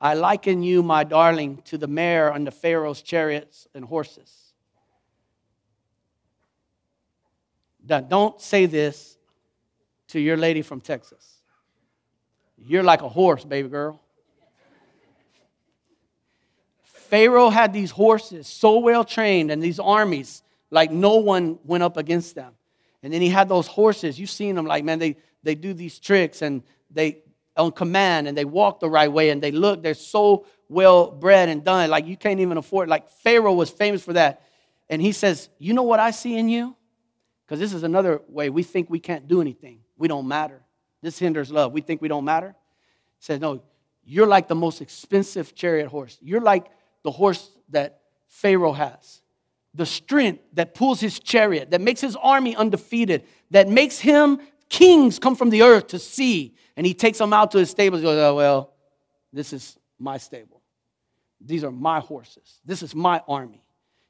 [0.00, 4.52] I liken you, my darling, to the mare on the Pharaoh's chariots and horses.
[7.88, 9.16] Now, don't say this
[10.08, 11.42] to your lady from Texas.
[12.56, 14.00] You're like a horse, baby girl.
[17.08, 21.96] Pharaoh had these horses so well trained and these armies, like no one went up
[21.96, 22.52] against them.
[23.02, 24.18] And then he had those horses.
[24.18, 27.22] You've seen them, like, man, they, they do these tricks and they,
[27.56, 31.48] on command, and they walk the right way and they look, they're so well bred
[31.48, 31.88] and done.
[31.88, 34.42] Like, you can't even afford, like, Pharaoh was famous for that.
[34.90, 36.76] And he says, You know what I see in you?
[37.46, 39.80] Because this is another way we think we can't do anything.
[39.96, 40.62] We don't matter.
[41.00, 41.72] This hinders love.
[41.72, 42.54] We think we don't matter.
[43.18, 43.62] He says, No,
[44.04, 46.18] you're like the most expensive chariot horse.
[46.20, 46.66] You're like
[47.02, 49.22] the horse that Pharaoh has,
[49.74, 55.18] the strength that pulls his chariot, that makes his army undefeated, that makes him kings
[55.18, 56.54] come from the earth to see.
[56.76, 58.00] And he takes them out to his stables.
[58.00, 58.72] He goes, Oh, well,
[59.32, 60.62] this is my stable.
[61.40, 62.60] These are my horses.
[62.64, 63.62] This is my army.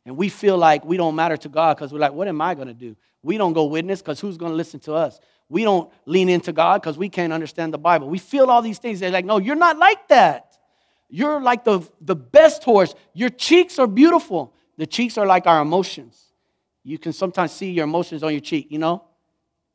[0.07, 2.55] And we feel like we don't matter to God because we're like, What am I
[2.55, 2.97] going to do?
[3.22, 5.20] We don't go witness because who's going to listen to us?
[5.49, 8.09] We don't lean into God because we can't understand the Bible.
[8.09, 9.01] We feel all these things.
[9.01, 10.47] They're like, No, you're not like that.
[11.09, 12.94] You're like the, the best horse.
[13.14, 14.54] Your cheeks are beautiful.
[14.76, 16.22] The cheeks are like our emotions.
[16.84, 19.04] You can sometimes see your emotions on your cheek, you know?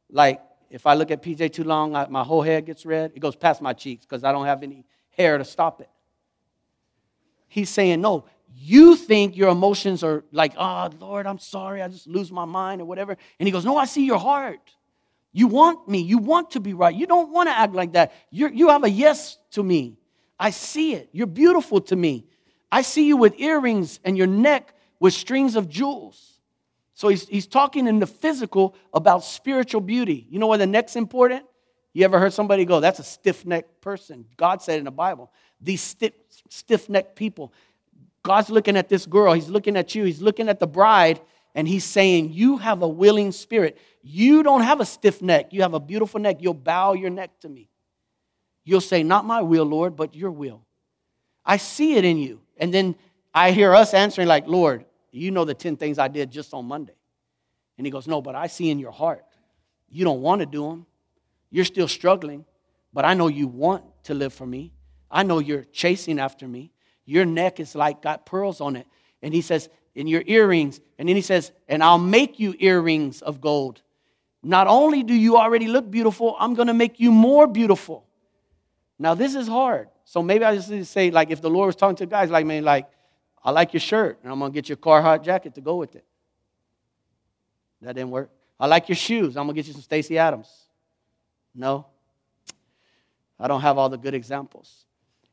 [0.10, 3.12] Like if I look at PJ too long, I, my whole head gets red.
[3.16, 5.90] It goes past my cheeks because I don't have any hair to stop it.
[7.48, 8.26] He's saying, no,
[8.56, 12.82] you think your emotions are like, oh, Lord, I'm sorry, I just lose my mind
[12.82, 13.16] or whatever.
[13.40, 14.72] And he goes, no, I see your heart.
[15.32, 16.00] You want me.
[16.00, 16.94] You want to be right.
[16.94, 18.14] You don't want to act like that.
[18.30, 19.98] you you have a yes to me.
[20.44, 21.08] I see it.
[21.14, 22.26] You're beautiful to me.
[22.70, 26.42] I see you with earrings and your neck with strings of jewels.
[26.96, 30.28] So he's, he's talking in the physical about spiritual beauty.
[30.30, 31.46] You know why the neck's important?
[31.94, 34.26] You ever heard somebody go, that's a stiff necked person?
[34.36, 35.32] God said in the Bible,
[35.62, 36.12] these stiff,
[36.50, 37.54] stiff necked people.
[38.22, 41.22] God's looking at this girl, he's looking at you, he's looking at the bride,
[41.56, 43.78] and he's saying, You have a willing spirit.
[44.02, 46.42] You don't have a stiff neck, you have a beautiful neck.
[46.42, 47.70] You'll bow your neck to me.
[48.64, 50.62] You'll say, Not my will, Lord, but your will.
[51.46, 52.42] I see it in you.
[52.58, 52.96] And then
[53.34, 56.66] I hear us answering, like, Lord, you know the 10 things I did just on
[56.66, 56.96] Monday.
[57.78, 59.26] And he goes, No, but I see in your heart.
[59.90, 60.86] You don't want to do them.
[61.52, 62.46] You're still struggling,
[62.94, 64.74] but I know you want to live for me.
[65.12, 66.72] I know you're chasing after me.
[67.06, 68.88] Your neck is like got pearls on it.
[69.22, 70.80] And he says, in your earrings.
[70.98, 73.82] And then he says, and I'll make you earrings of gold.
[74.42, 78.03] Not only do you already look beautiful, I'm going to make you more beautiful.
[79.00, 81.68] Now, this is hard So maybe I just need to say, like, if the Lord
[81.68, 82.90] was talking to guys, like, man, like,
[83.44, 85.96] I like your shirt, and I'm gonna get you a Carhartt jacket to go with
[85.96, 86.06] it.
[87.82, 88.30] That didn't work.
[88.60, 89.36] I like your shoes.
[89.36, 90.50] I'm gonna get you some Stacy Adams.
[91.54, 91.86] No.
[93.40, 94.86] I don't have all the good examples.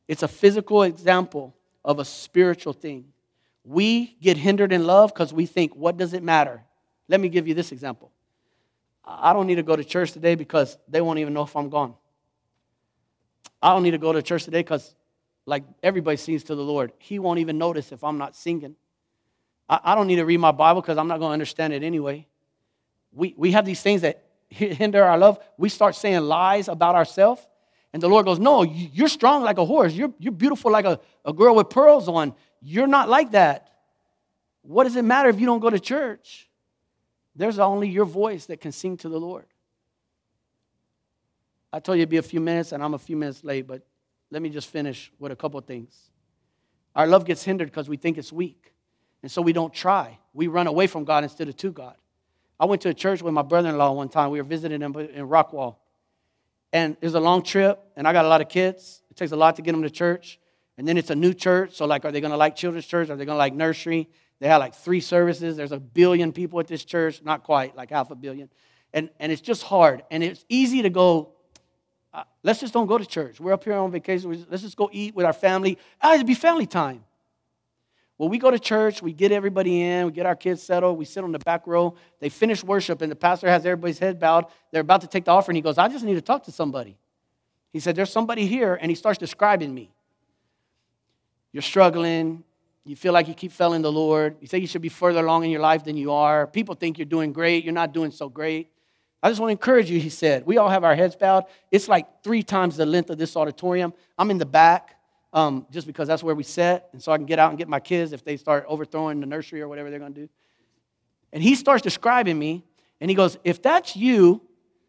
[0.09, 1.55] It's a physical example
[1.85, 3.13] of a spiritual thing.
[3.65, 6.63] We get hindered in love because we think, what does it matter?
[7.09, 8.11] Let me give you this example.
[9.05, 11.69] I don't need to go to church today because they won't even know if I'm
[11.69, 11.95] gone.
[13.63, 14.95] I don't need to go to church today because,
[15.47, 18.77] like everybody sings to the Lord, He won't even notice if I'm not singing.
[19.69, 21.83] I, I don't need to read my Bible because I'm not going to understand it
[21.83, 22.27] anyway.
[23.13, 25.39] We, we have these things that hinder our love.
[25.57, 27.47] We start saying lies about ourselves.
[27.93, 29.93] And the Lord goes, No, you're strong like a horse.
[29.93, 32.35] You're, you're beautiful like a, a girl with pearls on.
[32.61, 33.69] You're not like that.
[34.63, 36.49] What does it matter if you don't go to church?
[37.35, 39.47] There's only your voice that can sing to the Lord.
[41.73, 43.83] I told you it'd be a few minutes, and I'm a few minutes late, but
[44.31, 46.11] let me just finish with a couple things.
[46.95, 48.73] Our love gets hindered because we think it's weak,
[49.23, 50.19] and so we don't try.
[50.35, 51.95] We run away from God instead of to God.
[52.59, 54.31] I went to a church with my brother in law one time.
[54.31, 55.77] We were visiting him in Rockwall.
[56.73, 59.03] And it was a long trip, and I got a lot of kids.
[59.11, 60.39] It takes a lot to get them to church.
[60.79, 63.11] And then it's a new church, so like, are they going to like children's church?
[63.11, 64.09] Are they going to like nursery?
[64.39, 65.57] They have like three services.
[65.57, 68.49] There's a billion people at this church, not quite, like half a billion.
[68.93, 70.05] And, and it's just hard.
[70.11, 71.33] And it's easy to go,
[72.13, 73.39] uh, let's just don't go to church.
[73.41, 74.47] We're up here on vacation.
[74.51, 75.79] Let's just go eat with our family.
[76.03, 77.05] Ah, it'd be family time.
[78.19, 81.07] Well, we go to church, we get everybody in, we get our kids settled, we
[81.07, 81.95] sit on the back row.
[82.19, 84.45] They finish worship, and the pastor has everybody's head bowed.
[84.71, 85.57] They're about to take the offering.
[85.57, 86.99] He goes, I just need to talk to somebody.
[87.73, 89.91] He said, There's somebody here, and he starts describing me.
[91.53, 92.45] You're struggling.
[92.85, 94.37] You feel like you keep failing the Lord.
[94.41, 96.47] You think you should be further along in your life than you are.
[96.47, 97.65] People think you're doing great.
[97.65, 98.71] You're not doing so great.
[99.23, 100.47] I just want to encourage you, he said.
[100.47, 101.45] We all have our heads bowed.
[101.71, 103.93] It's like three times the length of this auditorium.
[104.19, 104.97] I'm in the back
[105.33, 107.69] um, just because that's where we sit, and so I can get out and get
[107.69, 110.29] my kids if they start overthrowing the nursery or whatever they're going to do.
[111.33, 112.65] And he starts describing me,
[113.01, 114.43] and he goes, If that's you,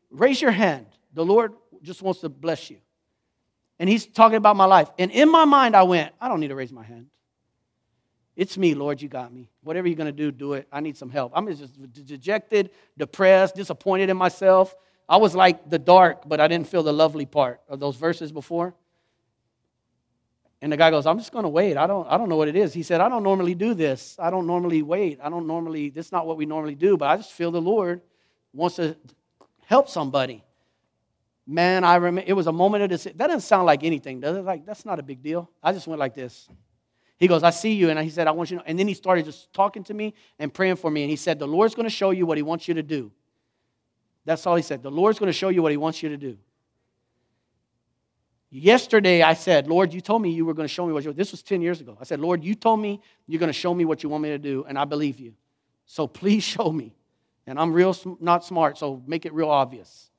[0.10, 0.88] raise your hand.
[1.14, 1.54] The Lord
[1.84, 2.78] just wants to bless you.
[3.80, 4.90] And he's talking about my life.
[4.98, 7.08] And in my mind, I went, I don't need to raise my hand.
[8.36, 9.50] It's me, Lord, you got me.
[9.62, 10.68] Whatever you're going to do, do it.
[10.72, 11.34] I need some help.
[11.36, 11.74] I'm just
[12.06, 14.74] dejected, depressed, disappointed in myself.
[15.08, 18.32] I was like the dark, but I didn't feel the lovely part of those verses
[18.32, 18.74] before.
[20.62, 21.76] And the guy goes, I'm just going to wait.
[21.76, 22.74] I don't, I don't know what it is.
[22.74, 24.16] He said, I don't normally do this.
[24.20, 25.20] I don't normally wait.
[25.22, 27.62] I don't normally, this is not what we normally do, but I just feel the
[27.62, 28.02] Lord
[28.54, 28.96] wants to
[29.66, 30.44] help somebody.
[31.48, 33.04] Man, I remember it was a moment of this.
[33.04, 34.46] That doesn't sound like anything, does it?
[34.46, 35.50] Like, that's not a big deal.
[35.64, 36.48] I just went like this.
[37.22, 37.92] He goes, I see you.
[37.92, 38.68] And he said, I want you to know.
[38.68, 41.04] And then he started just talking to me and praying for me.
[41.04, 43.12] And he said, The Lord's going to show you what he wants you to do.
[44.26, 44.82] That's all he said.
[44.82, 46.40] The Lord's going to show you what he wants you to do.
[48.50, 51.14] Yesterday, I said, Lord, you told me you were going to show me what you
[51.14, 51.96] This was 10 years ago.
[52.02, 54.30] I said, Lord, you told me you're going to show me what you want me
[54.30, 55.36] to do, and I believe you.
[55.86, 56.96] So please show me.
[57.46, 60.11] And I'm real not smart, so make it real obvious.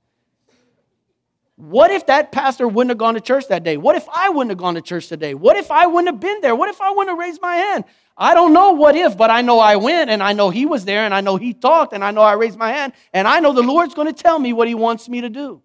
[1.57, 3.77] What if that pastor wouldn't have gone to church that day?
[3.77, 5.35] What if I wouldn't have gone to church today?
[5.35, 6.57] What if I wouldn't have been there?
[6.57, 7.85] What if I wouldn't have raised my hand?
[8.17, 10.85] I don't know what if, but I know I went and I know he was
[10.85, 13.41] there and I know he talked and I know I raised my hand and I
[13.41, 15.63] know the Lord's going to tell me what he wants me to do.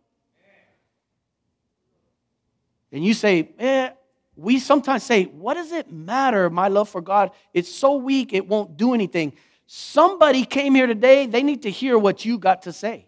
[2.92, 3.90] And you say, eh,
[4.36, 7.32] we sometimes say, what does it matter, my love for God?
[7.54, 9.34] It's so weak, it won't do anything.
[9.66, 13.07] Somebody came here today, they need to hear what you got to say.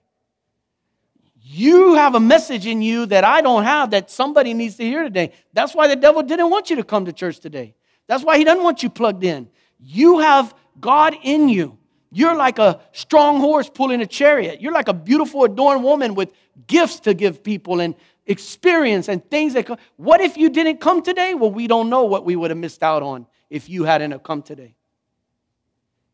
[1.41, 5.03] You have a message in you that I don't have that somebody needs to hear
[5.03, 5.31] today.
[5.53, 7.75] That's why the devil didn't want you to come to church today.
[8.07, 9.49] That's why he doesn't want you plugged in.
[9.79, 11.77] You have God in you.
[12.11, 14.61] You're like a strong horse pulling a chariot.
[14.61, 16.33] You're like a beautiful, adorned woman with
[16.67, 19.77] gifts to give people and experience and things that come.
[19.95, 21.35] What if you didn't come today?
[21.35, 24.41] Well, we don't know what we would have missed out on if you hadn't come
[24.41, 24.75] today.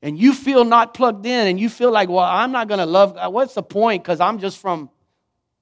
[0.02, 2.86] And you feel not plugged in and you feel like, well, I'm not going to
[2.86, 3.34] love God.
[3.34, 4.04] What's the point?
[4.04, 4.90] Because I'm just from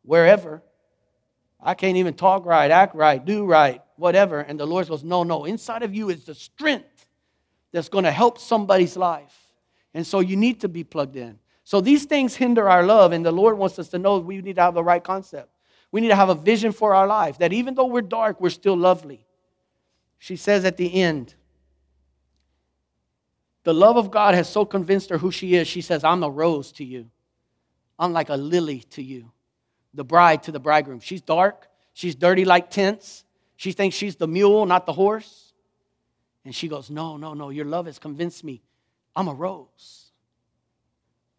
[0.03, 0.61] wherever.
[1.59, 4.41] I can't even talk right, act right, do right, whatever.
[4.41, 7.07] And the Lord goes, No, no, inside of you is the strength
[7.71, 9.35] that's going to help somebody's life.
[9.93, 11.39] And so you need to be plugged in.
[11.63, 14.57] So these things hinder our love, and the Lord wants us to know we need
[14.57, 15.49] to have the right concept.
[15.91, 18.49] We need to have a vision for our life that even though we're dark, we're
[18.49, 19.25] still lovely.
[20.17, 21.35] She says at the end,
[23.63, 25.67] the love of God has so convinced her who she is.
[25.67, 27.09] She says, I'm a rose to you.
[27.97, 29.31] I'm like a lily to you
[29.93, 30.99] the bride to the bridegroom.
[30.99, 33.23] She's dark, she's dirty like tents.
[33.55, 35.53] She thinks she's the mule, not the horse.
[36.43, 38.61] And she goes, No, no, no, your love has convinced me.
[39.15, 40.11] I'm a rose.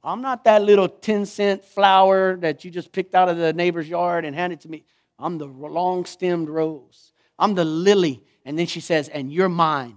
[0.02, 3.88] I'm not that little 10 cent flower that you just picked out of the neighbor's
[3.88, 4.84] yard and handed to me.
[5.18, 7.12] I'm the long stemmed rose.
[7.38, 8.22] I'm the lily.
[8.44, 9.96] And then she says, And you're mine,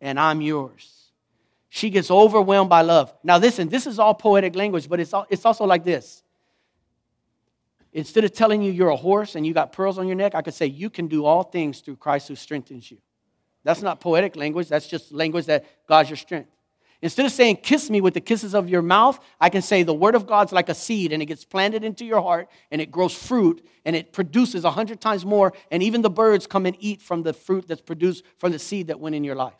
[0.00, 0.92] and I'm yours.
[1.68, 3.12] She gets overwhelmed by love.
[3.22, 6.22] Now, listen, this is all poetic language, but it's, all, it's also like this.
[7.96, 10.42] Instead of telling you you're a horse and you got pearls on your neck, I
[10.42, 12.98] could say, You can do all things through Christ who strengthens you.
[13.64, 16.50] That's not poetic language, that's just language that God's your strength.
[17.00, 19.94] Instead of saying, kiss me with the kisses of your mouth, I can say, the
[19.94, 22.90] word of God's like a seed and it gets planted into your heart and it
[22.90, 25.52] grows fruit and it produces a hundred times more.
[25.70, 28.86] And even the birds come and eat from the fruit that's produced from the seed
[28.86, 29.58] that went in your life.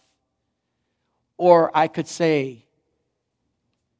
[1.36, 2.64] Or I could say,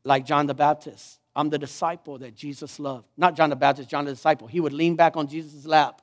[0.03, 3.07] like John the Baptist, I'm the disciple that Jesus loved.
[3.19, 4.49] Not John the Baptist, John the disciple.
[4.49, 6.01] He would lean back on Jesus' lap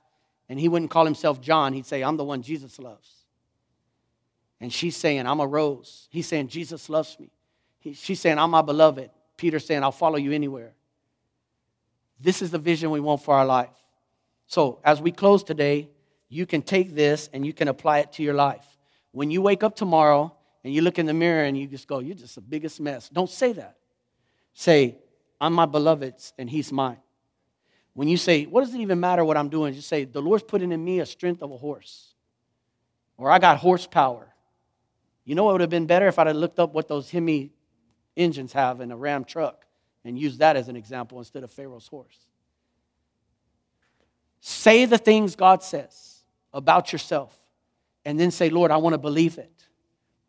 [0.47, 1.73] and he wouldn't call himself John.
[1.73, 3.09] He'd say, I'm the one Jesus loves.
[4.61, 6.07] And she's saying, I'm a rose.
[6.11, 7.31] He's saying, Jesus loves me.
[7.79, 9.09] He, she's saying, I'm my beloved.
[9.35, 10.73] Peter's saying, I'll follow you anywhere.
[12.21, 13.73] This is the vision we want for our life.
[14.45, 15.89] So, as we close today,
[16.29, 18.65] you can take this and you can apply it to your life.
[19.11, 21.99] When you wake up tomorrow and you look in the mirror and you just go,
[21.99, 23.09] You're just the biggest mess.
[23.09, 23.77] Don't say that.
[24.53, 24.97] Say,
[25.43, 26.99] I'm my beloved's and he's mine.
[27.95, 29.73] When you say, What does it even matter what I'm doing?
[29.73, 32.13] Just say, The Lord's putting in me a strength of a horse.
[33.17, 34.33] Or I got horsepower.
[35.25, 37.51] You know what would have been better if I'd have looked up what those Hemi
[38.15, 39.65] engines have in a Ram truck
[40.05, 42.25] and used that as an example instead of Pharaoh's horse.
[44.39, 46.21] Say the things God says
[46.53, 47.37] about yourself
[48.05, 49.51] and then say, Lord, I want to believe it.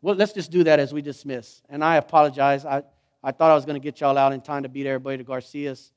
[0.01, 1.61] Well, let's just do that as we dismiss.
[1.69, 2.65] And I apologize.
[2.65, 2.83] I,
[3.25, 5.23] I thought I was going to get y'all out in time to beat everybody to
[5.23, 5.91] Garcia's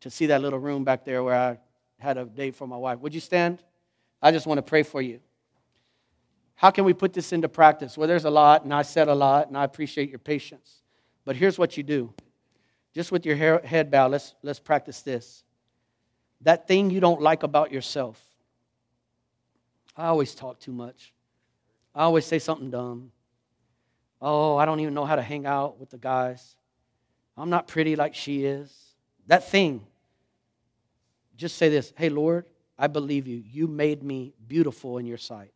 [0.00, 1.58] to see that little room back there where I
[1.98, 2.98] had a date for my wife.
[2.98, 3.62] Would you stand?
[4.20, 5.20] I just want to pray for you.
[6.56, 7.96] How can we put this into practice?
[7.96, 10.82] Well, there's a lot, and I said a lot, and I appreciate your patience.
[11.24, 12.12] But here's what you do
[12.92, 15.42] just with your head bowed, let's, let's practice this.
[16.42, 18.22] That thing you don't like about yourself.
[19.96, 21.14] I always talk too much.
[21.94, 23.10] I always say something dumb.
[24.20, 26.56] Oh, I don't even know how to hang out with the guys.
[27.36, 28.72] I'm not pretty like she is.
[29.26, 29.84] That thing.
[31.36, 32.46] Just say this Hey, Lord,
[32.78, 33.42] I believe you.
[33.44, 35.52] You made me beautiful in your sight.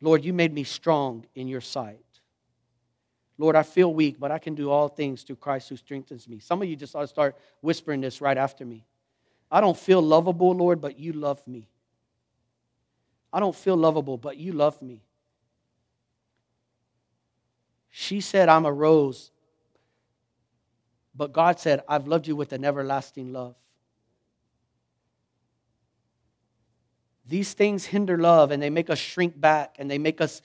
[0.00, 2.04] Lord, you made me strong in your sight.
[3.36, 6.40] Lord, I feel weak, but I can do all things through Christ who strengthens me.
[6.40, 8.84] Some of you just ought to start whispering this right after me.
[9.50, 11.68] I don't feel lovable, Lord, but you love me.
[13.32, 15.02] I don't feel lovable, but you love me.
[18.00, 19.32] She said, I'm a rose.
[21.16, 23.56] But God said, I've loved you with an everlasting love.
[27.26, 30.42] These things hinder love and they make us shrink back and they make us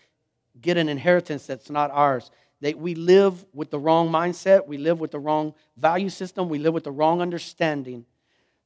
[0.61, 2.31] get an inheritance that's not ours.
[2.59, 6.57] They, we live with the wrong mindset, we live with the wrong value system, we
[6.57, 8.03] live with the wrong understanding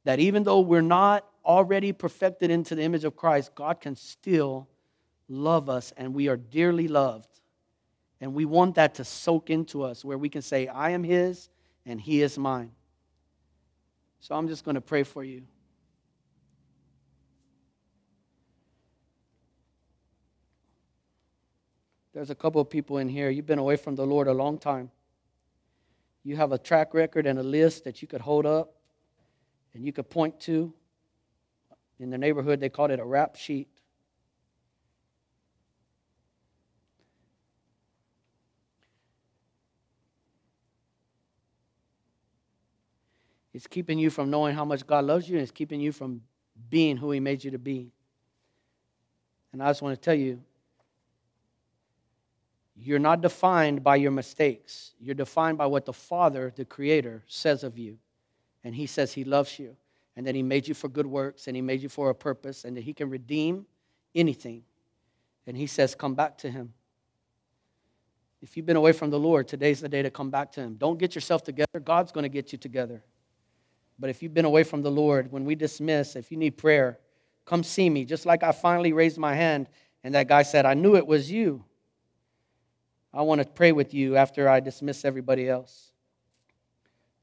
[0.06, 4.70] that even though we're not already perfected into the image of Christ, God can still
[5.28, 7.28] love us and we are dearly loved.
[8.20, 11.50] And we want that to soak into us where we can say, I am His
[11.86, 12.72] and He is mine.
[14.20, 15.44] So I'm just going to pray for you.
[22.14, 23.30] There's a couple of people in here.
[23.30, 24.90] You've been away from the Lord a long time.
[26.24, 28.74] You have a track record and a list that you could hold up
[29.76, 30.74] and you could point to.
[32.00, 33.68] In the neighborhood, they called it a rap sheet.
[43.58, 46.22] It's keeping you from knowing how much God loves you, and it's keeping you from
[46.70, 47.92] being who He made you to be.
[49.52, 50.40] And I just want to tell you
[52.76, 54.94] you're not defined by your mistakes.
[55.00, 57.98] You're defined by what the Father, the Creator, says of you.
[58.64, 59.76] And He says He loves you,
[60.16, 62.64] and that He made you for good works, and He made you for a purpose,
[62.64, 63.66] and that He can redeem
[64.14, 64.62] anything.
[65.48, 66.74] And He says, Come back to Him.
[68.44, 70.76] If you've been away from the Lord, today's the day to come back to Him.
[70.76, 73.02] Don't get yourself together, God's going to get you together.
[74.00, 77.00] But if you've been away from the Lord, when we dismiss, if you need prayer,
[77.46, 78.06] come see me.
[78.06, 79.68] Just like I finally raised my hand,
[80.04, 81.64] and that guy said, I knew it was you.
[83.14, 85.92] I want to pray with you after I dismiss everybody else.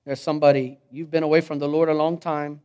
[0.05, 2.61] There's somebody, you've been away from the Lord a long time.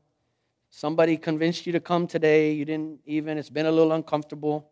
[0.70, 2.52] Somebody convinced you to come today.
[2.52, 4.72] You didn't even, it's been a little uncomfortable.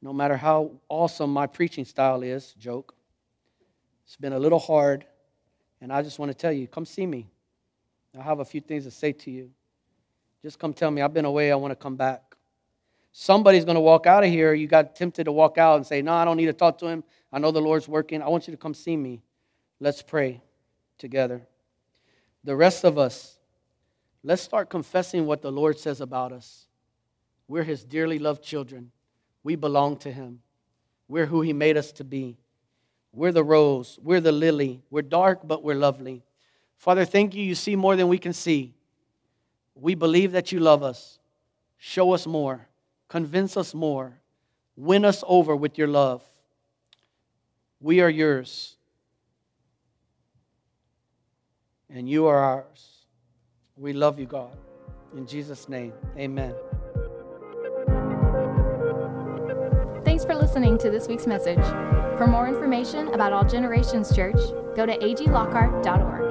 [0.00, 2.94] No matter how awesome my preaching style is, joke.
[4.04, 5.04] It's been a little hard.
[5.80, 7.28] And I just want to tell you come see me.
[8.16, 9.50] I have a few things to say to you.
[10.42, 12.36] Just come tell me, I've been away, I want to come back.
[13.12, 14.54] Somebody's going to walk out of here.
[14.54, 16.86] You got tempted to walk out and say, No, I don't need to talk to
[16.86, 17.02] him.
[17.32, 18.22] I know the Lord's working.
[18.22, 19.22] I want you to come see me.
[19.80, 20.40] Let's pray
[20.98, 21.42] together.
[22.44, 23.38] The rest of us,
[24.24, 26.66] Let's start confessing what the Lord says about us.
[27.46, 28.90] We're His dearly loved children.
[29.42, 30.40] We belong to Him.
[31.08, 32.36] We're who He made us to be.
[33.12, 33.98] We're the rose.
[34.02, 34.82] We're the lily.
[34.90, 36.24] We're dark, but we're lovely.
[36.78, 37.42] Father, thank you.
[37.42, 38.72] You see more than we can see.
[39.74, 41.18] We believe that you love us.
[41.76, 42.66] Show us more.
[43.08, 44.18] Convince us more.
[44.76, 46.22] Win us over with your love.
[47.80, 48.76] We are yours.
[51.90, 53.06] And you are ours.
[53.76, 54.56] We love you, God.
[55.16, 56.54] In Jesus' name, amen.
[60.04, 61.64] Thanks for listening to this week's message.
[62.18, 64.36] For more information about All Generations Church,
[64.74, 66.27] go to aglockhart.org.